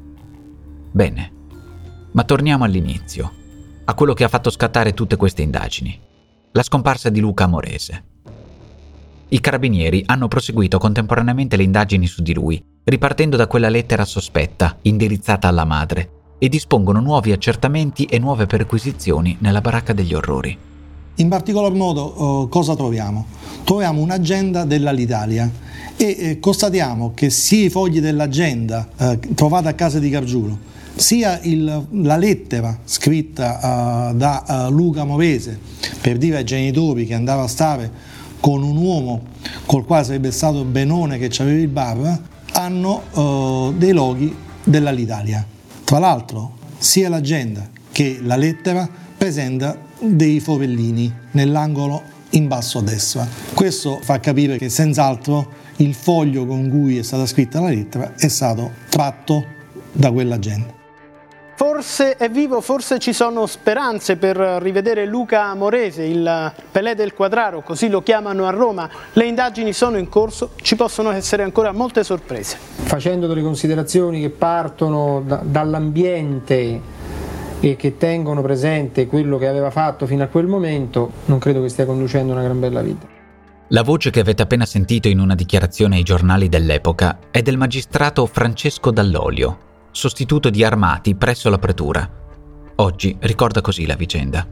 Bene, 0.93 1.33
ma 2.13 2.23
torniamo 2.25 2.65
all'inizio, 2.65 3.33
a 3.85 3.95
quello 3.95 4.13
che 4.13 4.25
ha 4.25 4.29
fatto 4.29 4.51
scattare 4.51 4.93
tutte 4.93 5.17
queste 5.17 5.41
indagini, 5.41 5.99
la 6.53 6.63
scomparsa 6.63 7.09
di 7.09 7.19
Luca 7.19 7.45
Amorese. 7.45 8.05
I 9.29 9.41
carabinieri 9.41 10.03
hanno 10.05 10.29
proseguito 10.29 10.77
contemporaneamente 10.77 11.57
le 11.57 11.63
indagini 11.63 12.07
su 12.07 12.21
di 12.21 12.35
lui, 12.35 12.63
ripartendo 12.85 13.39
da 13.39 13.47
quella 13.47 13.71
lettera 13.71 14.05
sospetta 14.05 14.77
indirizzata 14.83 15.49
alla 15.49 15.65
madre, 15.65 16.37
e 16.39 16.49
dispongono 16.51 17.01
nuovi 17.01 17.33
accertamenti 17.33 18.05
e 18.05 18.19
nuove 18.19 18.45
perquisizioni 18.47 19.37
nella 19.41 19.63
baracca 19.63 19.95
degli 19.95 20.13
orrori. 20.13 20.59
In 21.17 21.29
particolar 21.29 21.73
modo 21.73 22.47
eh, 22.47 22.49
cosa 22.49 22.75
troviamo? 22.75 23.27
Troviamo 23.65 24.01
un'agenda 24.01 24.65
dell'Alitalia 24.65 25.51
e 25.97 26.17
eh, 26.19 26.41
constatiamo 26.41 27.13
che 27.15 27.29
sia 27.29 27.67
i 27.67 27.71
fogli 27.71 28.01
dell'agenda 28.01 28.89
eh, 28.97 29.19
trovati 29.35 29.69
a 29.69 29.75
casa 29.75 29.99
di 29.99 30.09
Gargiulo, 30.09 30.59
sia 30.95 31.39
il, 31.43 31.87
la 31.91 32.17
lettera 32.17 32.79
scritta 32.85 34.11
uh, 34.11 34.17
da 34.17 34.67
uh, 34.69 34.73
Luca 34.73 35.05
Movese 35.05 35.59
per 36.01 36.17
dire 36.17 36.39
ai 36.39 36.45
genitori 36.45 37.07
che 37.07 37.15
andava 37.15 37.43
a 37.43 37.49
stare 37.49 37.91
con 38.41 38.63
un 38.63 38.77
uomo 38.77 39.23
col 39.67 39.85
quale 39.85 40.05
sarebbe 40.05 40.31
stato 40.33 40.65
Benone 40.65 41.19
che 41.19 41.31
aveva 41.43 41.61
il 41.61 41.69
bar, 41.69 42.21
hanno 42.53 43.03
uh, 43.13 43.73
dei 43.77 43.93
loghi 43.93 44.35
dell'Alitalia. 44.65 45.47
Tra 45.85 45.99
l'altro 45.99 46.53
sia 46.79 47.09
l'agenda 47.09 47.69
che 47.93 48.19
la 48.23 48.37
lettera 48.37 48.89
presenta 49.17 49.91
dei 50.03 50.41
forellini 50.41 51.13
nell'angolo 51.33 52.03
in 52.31 52.49
basso 52.49 52.79
a 52.79 52.83
destra. 52.83 53.27
Questo 53.55 53.99
fa 54.03 54.21
capire 54.21 54.59
che 54.59 54.69
senz'altro 54.69 55.61
il 55.77 55.95
foglio 55.95 56.47
con 56.47 56.69
cui 56.69 56.99
è 56.99 57.03
stata 57.03 57.27
scritta 57.27 57.61
la 57.61 57.69
lettera 57.69 58.15
è 58.17 58.29
stato 58.29 58.71
tratto 58.89 59.45
da 59.93 60.11
quell'agenda. 60.11 60.81
Forse 61.55 62.17
è 62.17 62.29
vivo, 62.29 62.61
forse 62.61 62.99
ci 62.99 63.13
sono 63.13 63.47
speranze 63.47 64.17
per 64.17 64.37
rivedere 64.37 65.07
Luca 65.07 65.55
Morese, 65.55 66.03
il 66.03 66.53
Pelé 66.73 66.97
del 66.97 67.15
Quadraro, 67.15 67.63
così 67.63 67.89
lo 67.89 68.03
chiamano 68.03 68.47
a 68.47 68.51
Roma. 68.51 68.89
Le 69.13 69.27
indagini 69.27 69.73
sono 69.73 69.97
in 69.97 70.09
corso, 70.09 70.51
ci 70.57 70.75
possono 70.75 71.13
essere 71.13 71.45
ancora 71.45 71.71
molte 71.71 72.03
sorprese. 72.03 72.57
Facendo 72.83 73.29
delle 73.29 73.43
considerazioni 73.43 74.21
che 74.21 74.31
partono 74.31 75.23
da, 75.25 75.41
dall'ambiente 75.45 76.81
e 77.65 77.77
che 77.77 77.97
tengono 77.97 78.43
presente 78.43 79.07
quello 79.07 79.39
che 79.39 79.47
aveva 79.47 79.71
fatto 79.71 80.05
fino 80.05 80.25
a 80.25 80.27
quel 80.27 80.49
momento, 80.49 81.13
non 81.27 81.39
credo 81.39 81.63
che 81.63 81.69
stia 81.69 81.87
conducendo 81.87 82.33
una 82.33 82.43
gran 82.43 82.59
bella 82.59 82.83
vita. 82.83 83.07
La 83.69 83.83
voce 83.83 84.11
che 84.11 84.19
avete 84.19 84.43
appena 84.43 84.67
sentito 84.67 85.07
in 85.07 85.21
una 85.21 85.37
dichiarazione 85.37 85.95
ai 85.95 86.03
giornali 86.03 86.49
dell'epoca 86.49 87.21
è 87.31 87.41
del 87.41 87.57
magistrato 87.57 88.27
Francesco 88.27 88.91
Dall'Olio, 88.91 89.59
sostituto 89.93 90.51
di 90.51 90.65
Armati 90.65 91.15
presso 91.15 91.49
la 91.51 91.59
pretura. 91.59 92.11
Oggi 92.75 93.17
ricorda 93.21 93.61
così 93.61 93.87
la 93.87 93.95
vicenda. 93.95 94.45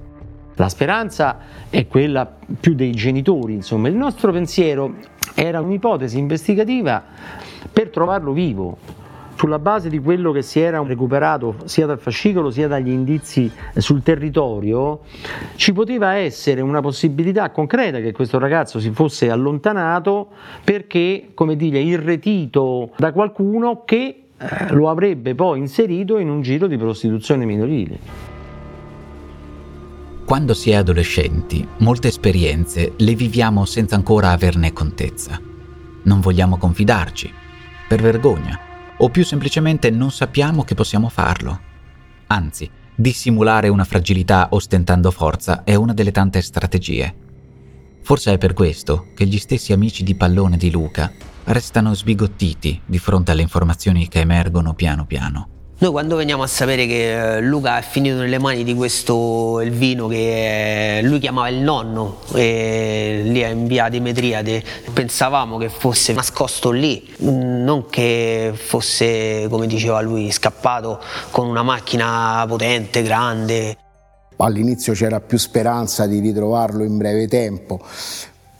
La 0.54 0.68
speranza 0.68 1.38
è 1.68 1.88
quella 1.88 2.32
più 2.60 2.74
dei 2.74 2.92
genitori, 2.92 3.54
insomma, 3.54 3.88
il 3.88 3.96
nostro 3.96 4.30
pensiero 4.30 4.94
era 5.34 5.60
un'ipotesi 5.60 6.16
investigativa 6.16 7.02
per 7.72 7.90
trovarlo 7.90 8.32
vivo, 8.32 8.78
sulla 9.40 9.58
base 9.58 9.88
di 9.88 9.98
quello 9.98 10.32
che 10.32 10.42
si 10.42 10.60
era 10.60 10.82
recuperato 10.82 11.54
sia 11.64 11.86
dal 11.86 11.98
fascicolo 11.98 12.50
sia 12.50 12.68
dagli 12.68 12.90
indizi 12.90 13.50
sul 13.74 14.02
territorio, 14.02 15.00
ci 15.54 15.72
poteva 15.72 16.12
essere 16.12 16.60
una 16.60 16.82
possibilità 16.82 17.48
concreta 17.48 18.00
che 18.00 18.12
questo 18.12 18.38
ragazzo 18.38 18.78
si 18.78 18.90
fosse 18.90 19.30
allontanato 19.30 20.28
perché, 20.62 21.30
come 21.32 21.56
dire, 21.56 21.78
irretito 21.78 22.90
da 22.98 23.12
qualcuno 23.12 23.82
che 23.86 24.24
eh, 24.36 24.72
lo 24.72 24.90
avrebbe 24.90 25.34
poi 25.34 25.60
inserito 25.60 26.18
in 26.18 26.28
un 26.28 26.42
giro 26.42 26.66
di 26.66 26.76
prostituzione 26.76 27.46
minorile. 27.46 27.98
Quando 30.26 30.52
si 30.52 30.70
è 30.70 30.74
adolescenti, 30.74 31.66
molte 31.78 32.08
esperienze 32.08 32.92
le 32.94 33.14
viviamo 33.14 33.64
senza 33.64 33.94
ancora 33.94 34.32
averne 34.32 34.74
contezza. 34.74 35.40
Non 36.02 36.20
vogliamo 36.20 36.58
confidarci, 36.58 37.32
per 37.88 38.02
vergogna, 38.02 38.68
o 39.02 39.08
più 39.08 39.24
semplicemente 39.24 39.90
non 39.90 40.10
sappiamo 40.10 40.64
che 40.64 40.74
possiamo 40.74 41.08
farlo. 41.08 41.60
Anzi, 42.28 42.70
dissimulare 42.94 43.68
una 43.68 43.84
fragilità 43.84 44.48
ostentando 44.50 45.10
forza 45.10 45.64
è 45.64 45.74
una 45.74 45.94
delle 45.94 46.12
tante 46.12 46.40
strategie. 46.42 47.14
Forse 48.02 48.32
è 48.32 48.38
per 48.38 48.52
questo 48.52 49.08
che 49.14 49.26
gli 49.26 49.38
stessi 49.38 49.72
amici 49.72 50.02
di 50.02 50.14
pallone 50.14 50.56
di 50.56 50.70
Luca 50.70 51.12
restano 51.44 51.94
sbigottiti 51.94 52.80
di 52.84 52.98
fronte 52.98 53.32
alle 53.32 53.42
informazioni 53.42 54.08
che 54.08 54.20
emergono 54.20 54.74
piano 54.74 55.06
piano. 55.06 55.59
Noi 55.82 55.92
quando 55.92 56.16
veniamo 56.16 56.42
a 56.42 56.46
sapere 56.46 56.84
che 56.84 57.36
eh, 57.36 57.40
Luca 57.40 57.78
è 57.78 57.82
finito 57.82 58.16
nelle 58.16 58.38
mani 58.38 58.64
di 58.64 58.74
questo 58.74 59.60
Elvino 59.60 60.08
che 60.08 61.00
lui 61.02 61.18
chiamava 61.18 61.48
il 61.48 61.56
nonno 61.56 62.18
lì 62.34 63.40
in 63.40 63.66
via 63.66 63.88
Demetriade 63.88 64.62
pensavamo 64.92 65.56
che 65.56 65.70
fosse 65.70 66.12
nascosto 66.12 66.70
lì, 66.70 67.10
non 67.20 67.86
che 67.88 68.52
fosse 68.54 69.46
come 69.48 69.66
diceva 69.66 70.02
lui 70.02 70.30
scappato 70.30 71.00
con 71.30 71.48
una 71.48 71.62
macchina 71.62 72.44
potente, 72.46 73.00
grande. 73.00 73.74
All'inizio 74.36 74.92
c'era 74.92 75.18
più 75.20 75.38
speranza 75.38 76.06
di 76.06 76.20
ritrovarlo 76.20 76.84
in 76.84 76.98
breve 76.98 77.26
tempo, 77.26 77.80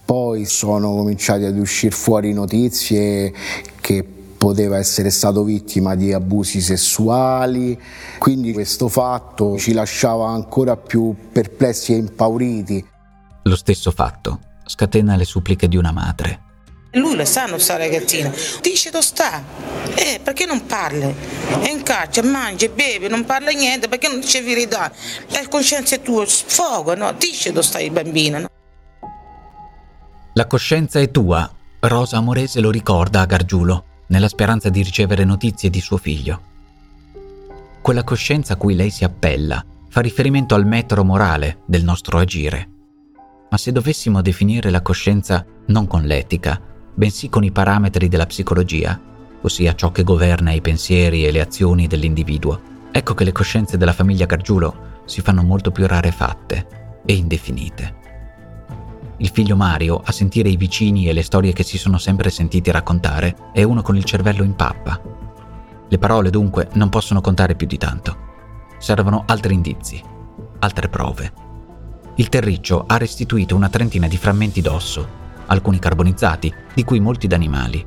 poi 0.07 0.47
sono 0.47 0.95
cominciate 0.95 1.45
ad 1.45 1.59
uscire 1.59 1.95
fuori 1.95 2.33
notizie 2.33 3.31
che 3.79 4.20
poteva 4.41 4.79
essere 4.79 5.11
stato 5.11 5.45
vittima 5.45 5.95
di 5.95 6.15
abusi 6.15 6.63
sessuali, 6.63 7.79
quindi 8.19 8.55
questo 8.55 8.89
fatto 8.89 9.59
ci 9.59 9.75
lasciava 9.75 10.31
ancora 10.31 10.79
più 10.79 11.15
perplessi 11.31 11.93
e 11.93 11.97
impauriti. 11.97 12.83
Lo 13.43 13.57
stesso 13.57 13.91
fatto 13.91 14.41
scatena 14.65 15.17
le 15.17 15.27
suppliche 15.27 15.69
di 15.69 15.77
una 15.77 15.93
madre. 15.93 16.49
Lui 16.93 17.17
lo 17.17 17.27
sa, 17.27 17.47
sta 17.59 17.77
ragazzina, 17.77 18.33
dice 18.63 18.89
dove 18.89 19.05
sta, 19.05 19.45
eh, 19.95 20.21
perché 20.23 20.47
non 20.47 20.65
parli? 20.65 21.15
È 21.61 21.71
in 21.71 21.83
carcere, 21.83 22.27
mangia, 22.27 22.67
beve, 22.69 23.09
non 23.09 23.27
parla 23.27 23.51
niente, 23.51 23.89
perché 23.89 24.09
non 24.09 24.21
dice 24.21 24.41
verità? 24.41 24.91
La 25.29 25.47
coscienza 25.51 25.97
è 25.97 26.01
tua, 26.01 26.25
sfoga, 26.27 26.95
no? 26.95 27.13
Dice 27.13 27.53
dove 27.53 27.67
sta 27.67 27.79
il 27.79 27.91
bambino, 27.91 28.39
no? 28.39 28.49
La 30.33 30.47
coscienza 30.47 30.99
è 30.99 31.11
tua, 31.11 31.49
Rosa 31.81 32.17
Amorese 32.17 32.61
lo 32.61 32.71
ricorda 32.71 33.21
a 33.21 33.27
Gargiulo, 33.27 33.85
nella 34.11 34.29
speranza 34.29 34.69
di 34.69 34.83
ricevere 34.83 35.25
notizie 35.25 35.71
di 35.71 35.81
suo 35.81 35.97
figlio. 35.97 36.49
Quella 37.81 38.05
coscienza 38.05 38.53
a 38.53 38.57
cui 38.57 38.75
lei 38.75 38.91
si 38.91 39.05
appella 39.05 39.65
fa 39.89 40.01
riferimento 40.01 40.55
al 40.55 40.67
metro 40.67 41.03
morale 41.03 41.63
del 41.65 41.83
nostro 41.83 42.19
agire. 42.19 42.69
Ma 43.51 43.57
se 43.57 43.73
dovessimo 43.73 44.23
definire 44.23 44.71
la 44.71 44.83
coscienza 44.83 45.45
non 45.67 45.87
con 45.87 46.03
l'etica, 46.03 46.61
bensì 46.95 47.29
con 47.29 47.43
i 47.43 47.51
parametri 47.51 48.09
della 48.09 48.27
psicologia, 48.27 49.01
ossia 49.41 49.75
ciò 49.75 49.91
che 49.91 50.05
governa 50.05 50.53
i 50.53 50.61
pensieri 50.61 51.25
e 51.25 51.33
le 51.33 51.41
azioni 51.41 51.87
dell'individuo, 51.87 52.61
ecco 52.93 53.15
che 53.15 53.25
le 53.25 53.33
coscienze 53.33 53.77
della 53.77 53.93
famiglia 53.93 54.27
Gargiulo 54.27 54.99
si 55.07 55.21
fanno 55.21 55.43
molto 55.43 55.73
più 55.73 55.87
rarefatte 55.87 57.01
e 57.05 57.15
indefinite 57.15 57.99
il 59.21 59.29
figlio 59.29 59.55
Mario, 59.55 60.01
a 60.03 60.13
sentire 60.13 60.49
i 60.49 60.57
vicini 60.57 61.07
e 61.07 61.13
le 61.13 61.23
storie 61.23 61.53
che 61.53 61.63
si 61.63 61.77
sono 61.77 61.99
sempre 61.99 62.31
sentiti 62.31 62.71
raccontare, 62.71 63.51
è 63.53 63.63
uno 63.63 63.83
con 63.83 63.95
il 63.95 64.05
cervello 64.05 64.43
in 64.43 64.57
pappa. 64.57 64.99
Le 65.89 65.99
parole 65.99 66.31
dunque 66.31 66.69
non 66.73 66.89
possono 66.89 67.21
contare 67.21 67.55
più 67.55 67.67
di 67.67 67.77
tanto. 67.77 68.29
Servono 68.79 69.25
altri 69.27 69.53
indizi, 69.53 70.03
altre 70.61 70.89
prove. 70.89 71.33
Il 72.15 72.31
terriccio 72.31 72.85
ha 72.87 72.97
restituito 72.97 73.55
una 73.55 73.69
trentina 73.69 74.09
di 74.09 74.17
frammenti 74.17 74.63
d'osso, 74.63 75.07
alcuni 75.47 75.79
carbonizzati, 75.79 76.53
di 76.73 76.85
cui 76.85 77.01
molti 77.01 77.27
d'animali. 77.27 77.87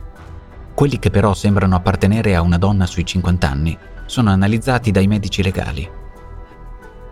Quelli 0.75 0.99
che 0.99 1.09
però 1.09 1.33
sembrano 1.33 1.75
appartenere 1.75 2.35
a 2.35 2.41
una 2.41 2.59
donna 2.59 2.85
sui 2.85 3.05
50 3.05 3.49
anni 3.49 3.75
sono 4.05 4.29
analizzati 4.29 4.91
dai 4.91 5.07
medici 5.07 5.41
legali. 5.41 5.89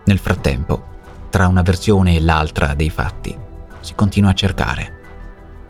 Nel 0.06 0.20
frattempo, 0.20 0.84
tra 1.32 1.48
una 1.48 1.64
versione 1.64 2.16
e 2.16 2.22
l'altra 2.22 2.76
dei 2.76 2.90
fatti, 2.92 3.50
si 3.82 3.94
continua 3.96 4.32
a 4.32 4.34
cercare 4.34 5.00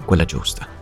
quella 0.06 0.26
giusta. 0.26 0.80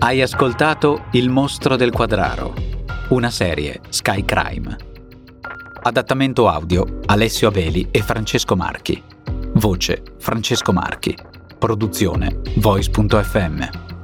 Hai 0.00 0.22
ascoltato 0.22 1.06
Il 1.12 1.28
mostro 1.28 1.76
del 1.76 1.92
quadraro, 1.92 2.54
una 3.10 3.30
serie 3.30 3.80
Sky 3.88 4.24
Crime. 4.24 4.76
Adattamento 5.82 6.48
audio 6.48 7.00
Alessio 7.06 7.48
Abeli 7.48 7.88
e 7.90 8.00
Francesco 8.02 8.56
Marchi. 8.56 9.02
Voce 9.54 10.02
Francesco 10.18 10.72
Marchi. 10.72 11.16
Produzione 11.58 12.40
Voice.fm. 12.56 13.97